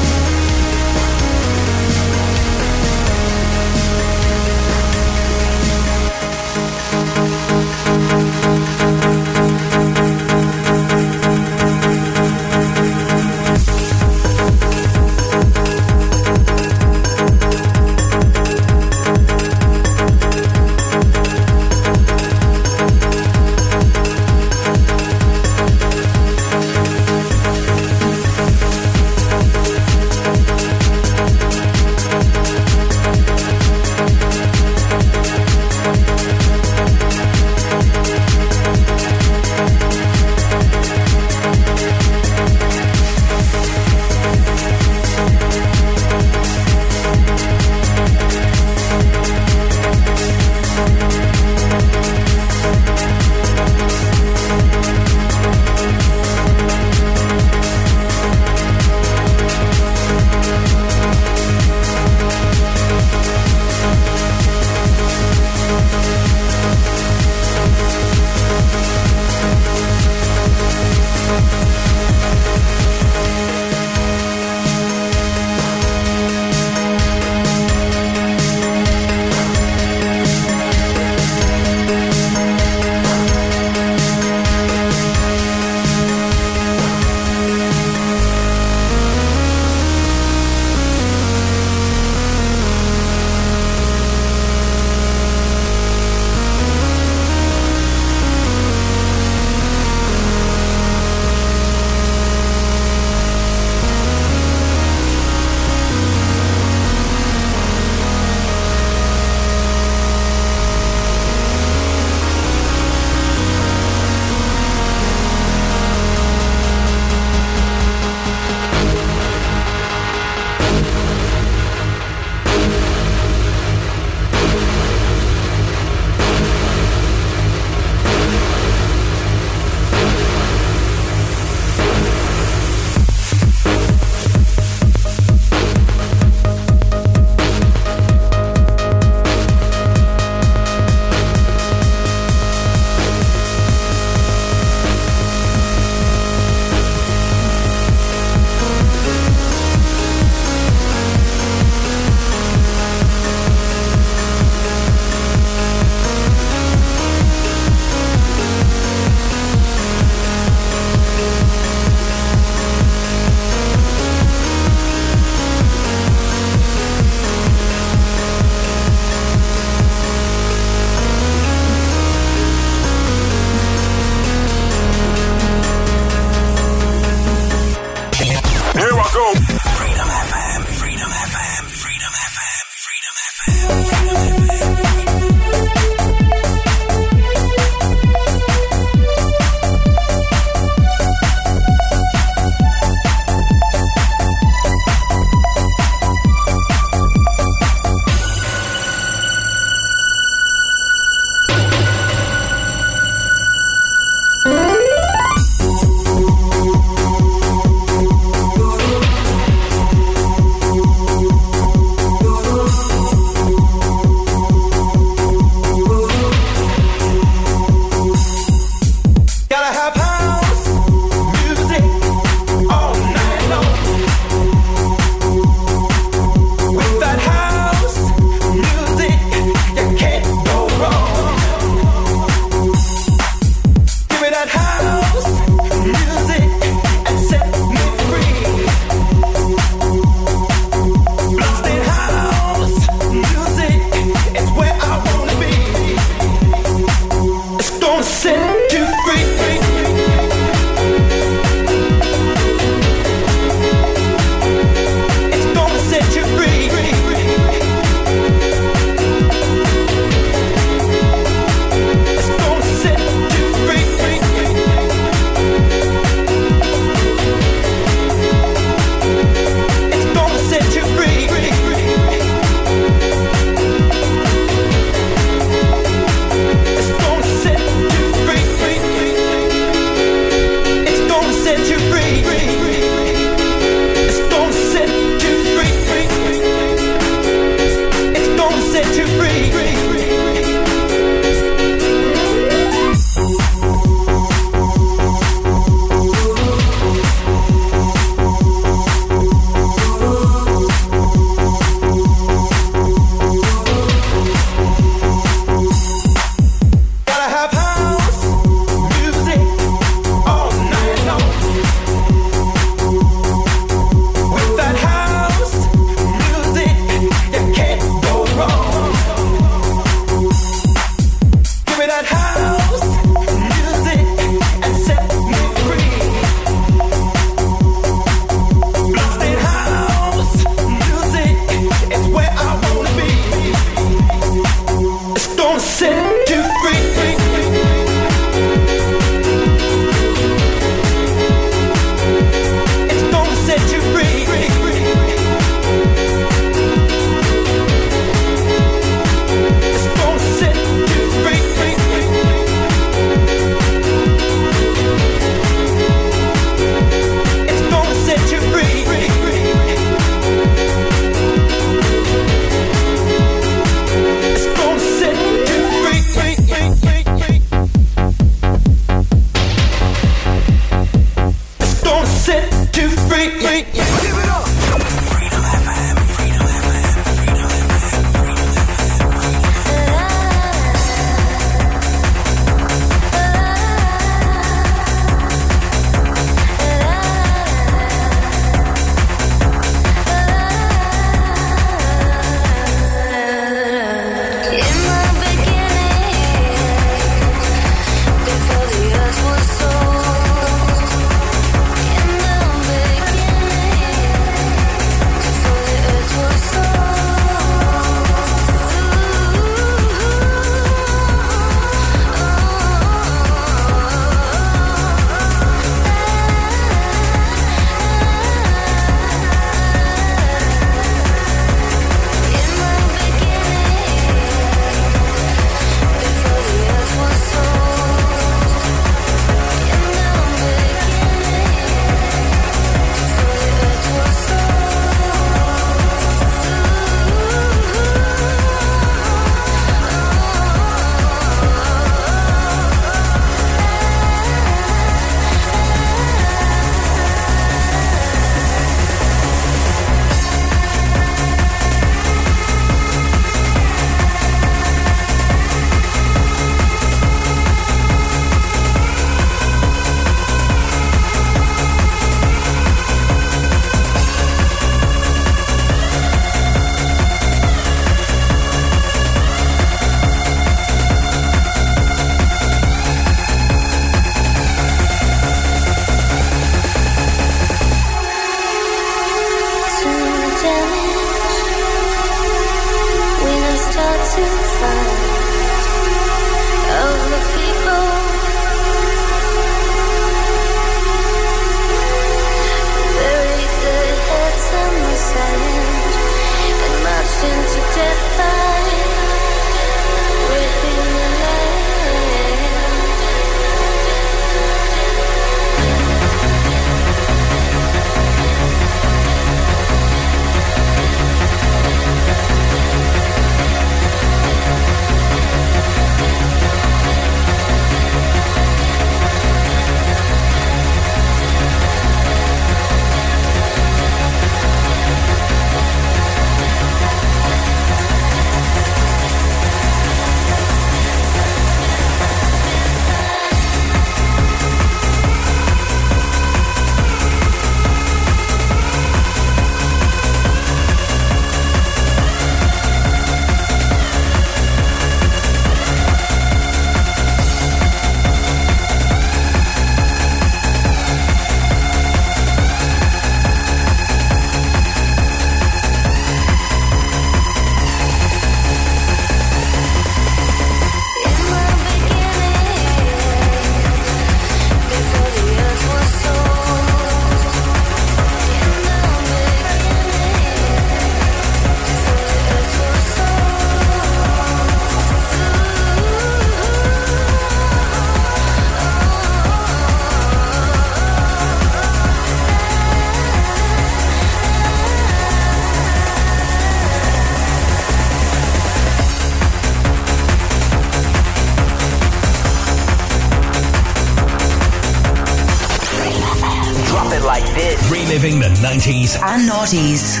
90s 598.56 598.96
And 599.02 599.28
noughties. 599.28 600.00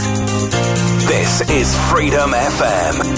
This 1.06 1.42
is 1.50 1.76
Freedom 1.90 2.30
FM. 2.30 3.15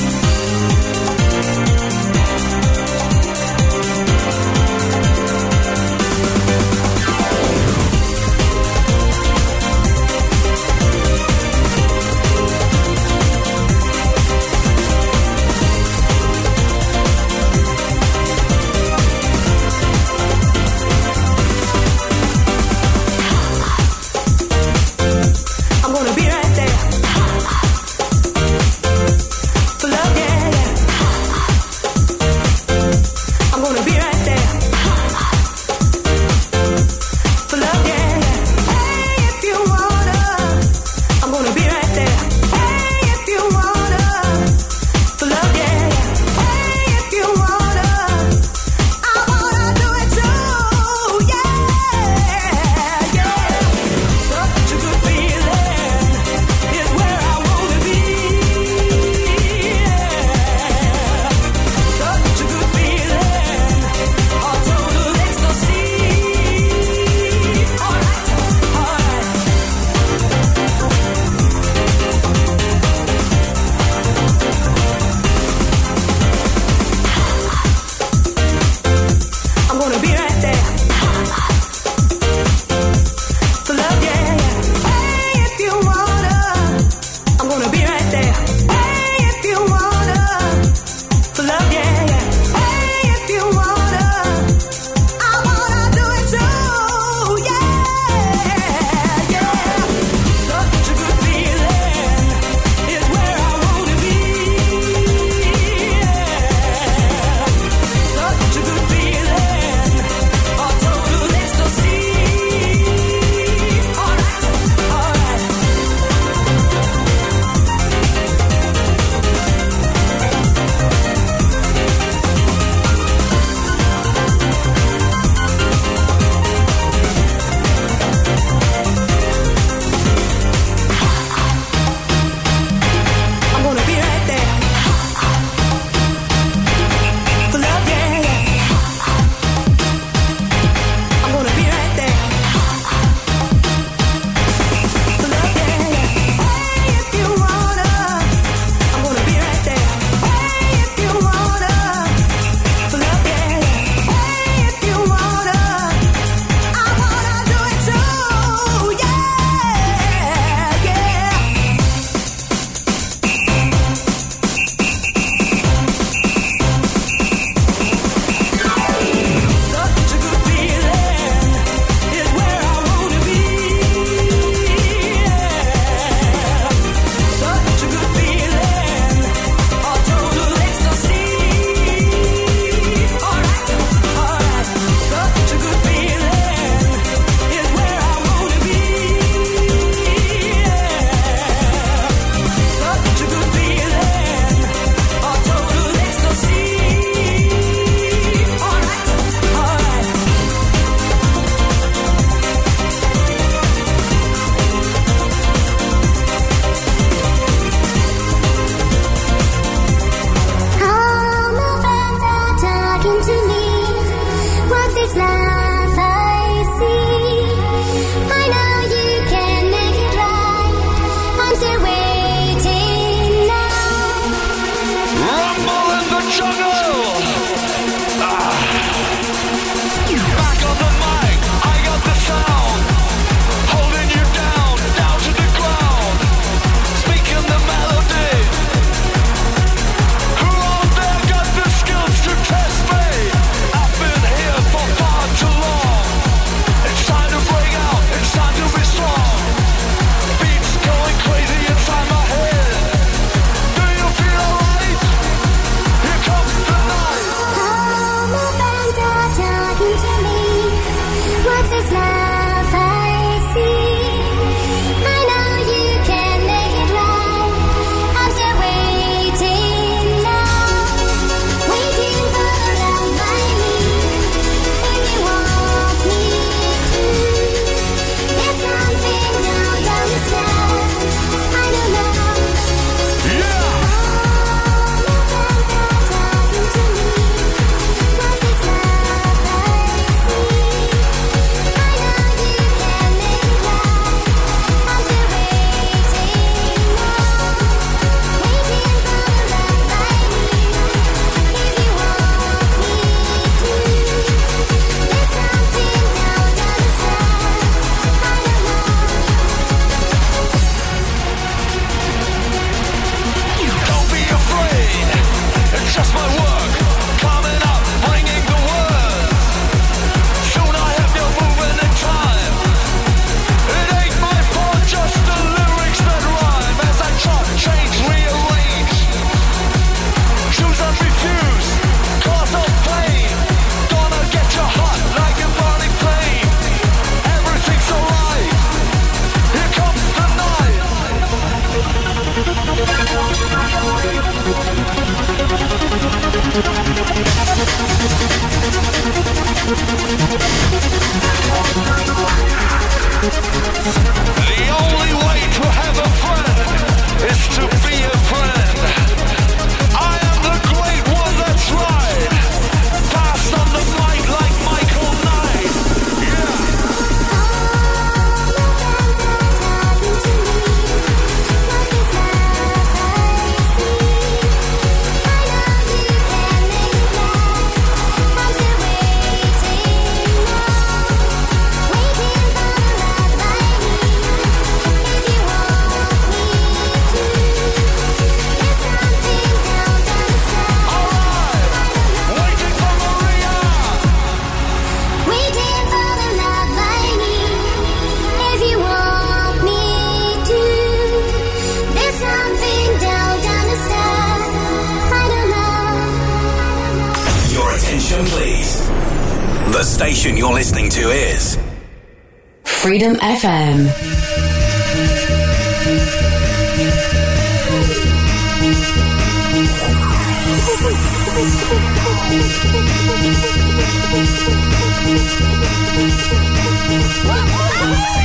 Freedom 412.89 413.17
FM. 413.21 413.85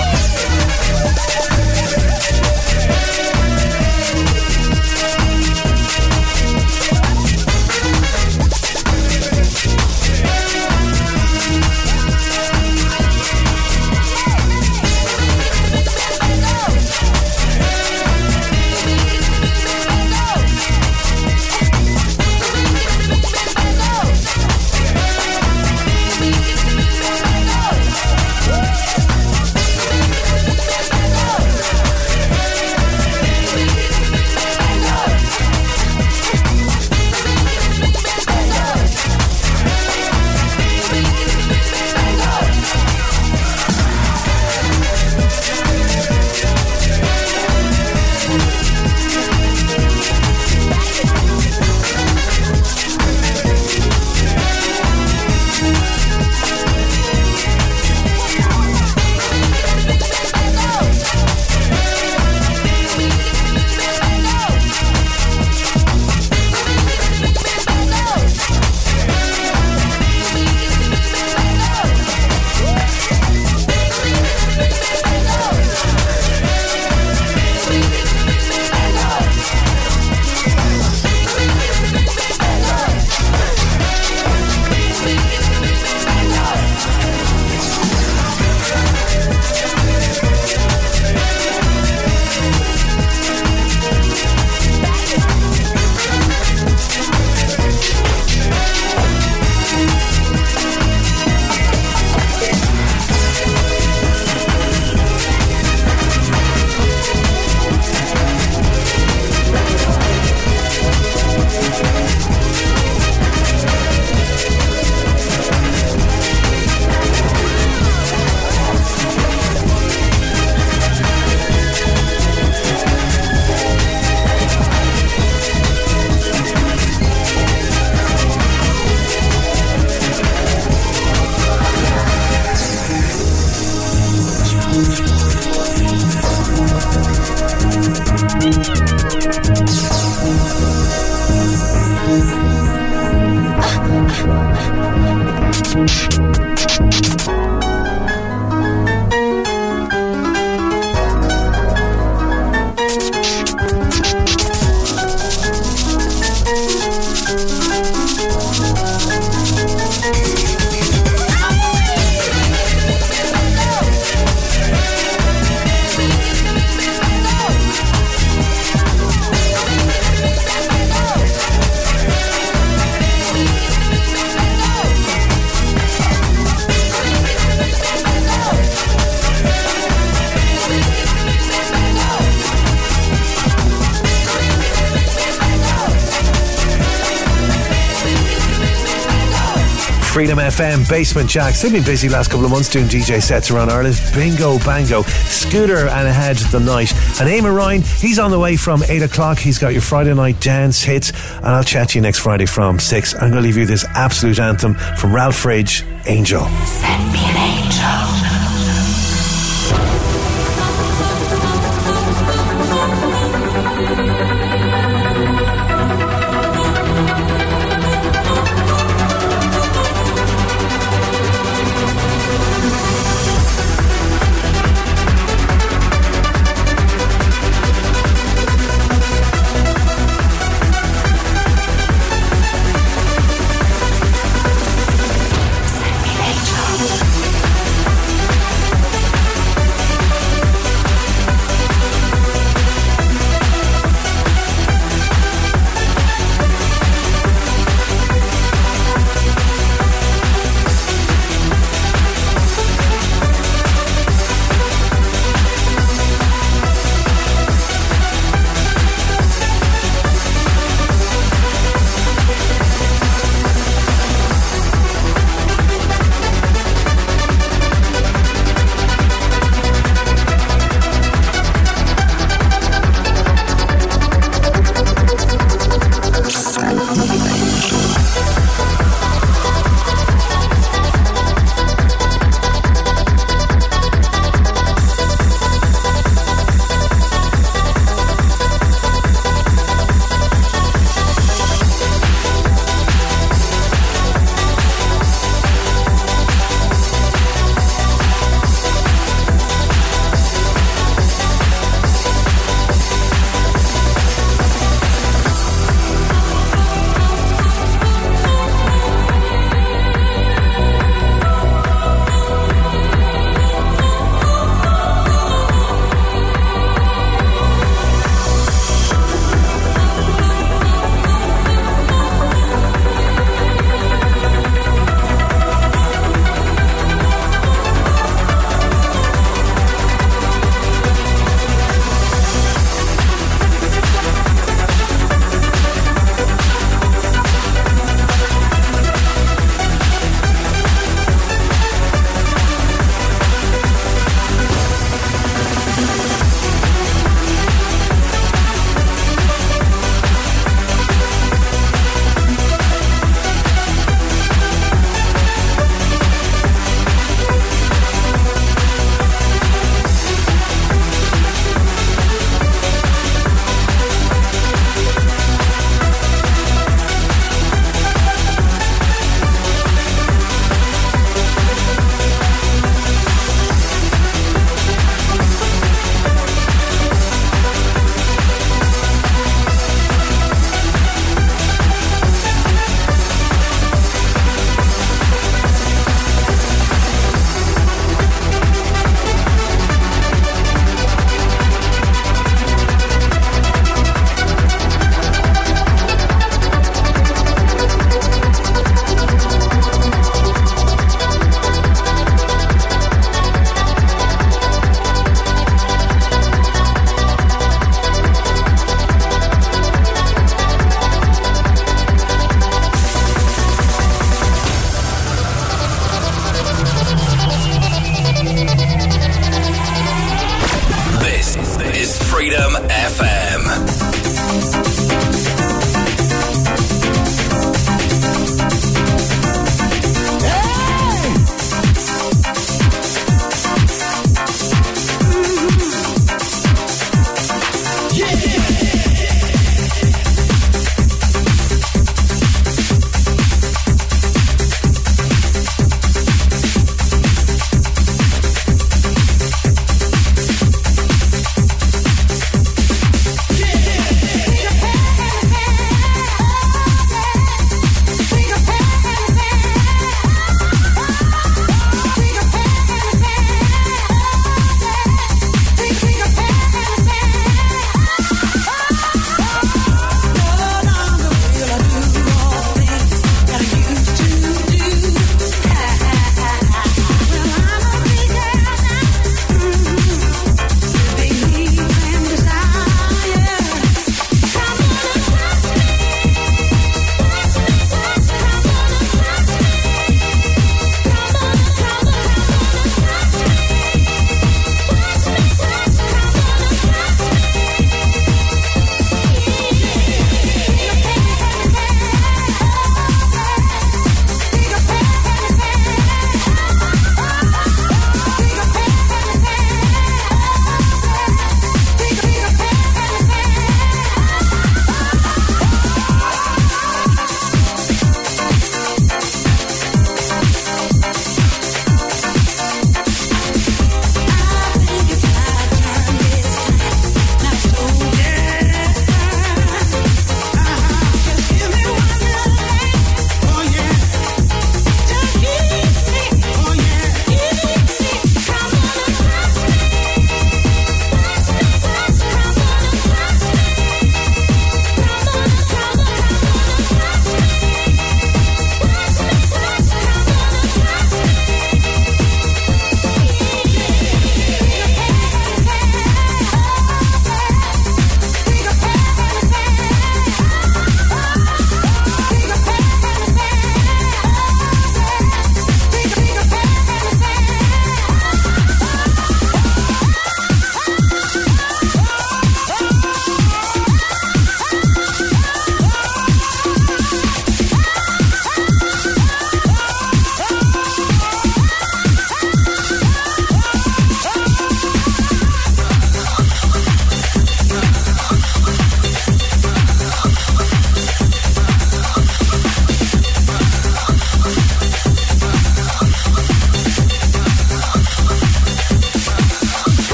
Freedom 190.11 190.39
FM, 190.39 190.89
Basement 190.89 191.29
Jaxx. 191.29 191.61
They've 191.61 191.71
been 191.71 191.85
busy 191.85 192.09
last 192.09 192.29
couple 192.29 192.43
of 192.43 192.51
months 192.51 192.69
doing 192.69 192.87
DJ 192.87 193.21
sets 193.21 193.49
around 193.49 193.71
Ireland. 193.71 193.97
Bingo, 194.13 194.59
bango. 194.59 195.03
Scooter 195.03 195.87
and 195.87 196.05
ahead 196.05 196.35
the 196.51 196.59
night. 196.59 196.91
And 197.21 197.29
Eamon 197.29 197.55
Ryan, 197.55 197.81
he's 197.81 198.19
on 198.19 198.29
the 198.29 198.37
way 198.37 198.57
from 198.57 198.83
8 198.83 199.03
o'clock. 199.03 199.37
He's 199.39 199.57
got 199.57 199.71
your 199.71 199.81
Friday 199.81 200.13
night 200.13 200.41
dance 200.41 200.83
hits. 200.83 201.11
And 201.37 201.47
I'll 201.47 201.63
chat 201.63 201.89
to 201.89 201.97
you 201.97 202.01
next 202.01 202.19
Friday 202.19 202.45
from 202.45 202.77
6. 202.77 203.13
I'm 203.13 203.19
going 203.21 203.33
to 203.35 203.39
leave 203.39 203.55
you 203.55 203.65
this 203.65 203.85
absolute 203.85 204.39
anthem 204.39 204.73
from 204.73 205.15
Ralph 205.15 205.37
Fridge, 205.37 205.85
Angel. 206.05 206.43
Send 206.65 207.13
me 207.13 207.19
an 207.19 207.37
angel. 207.37 208.10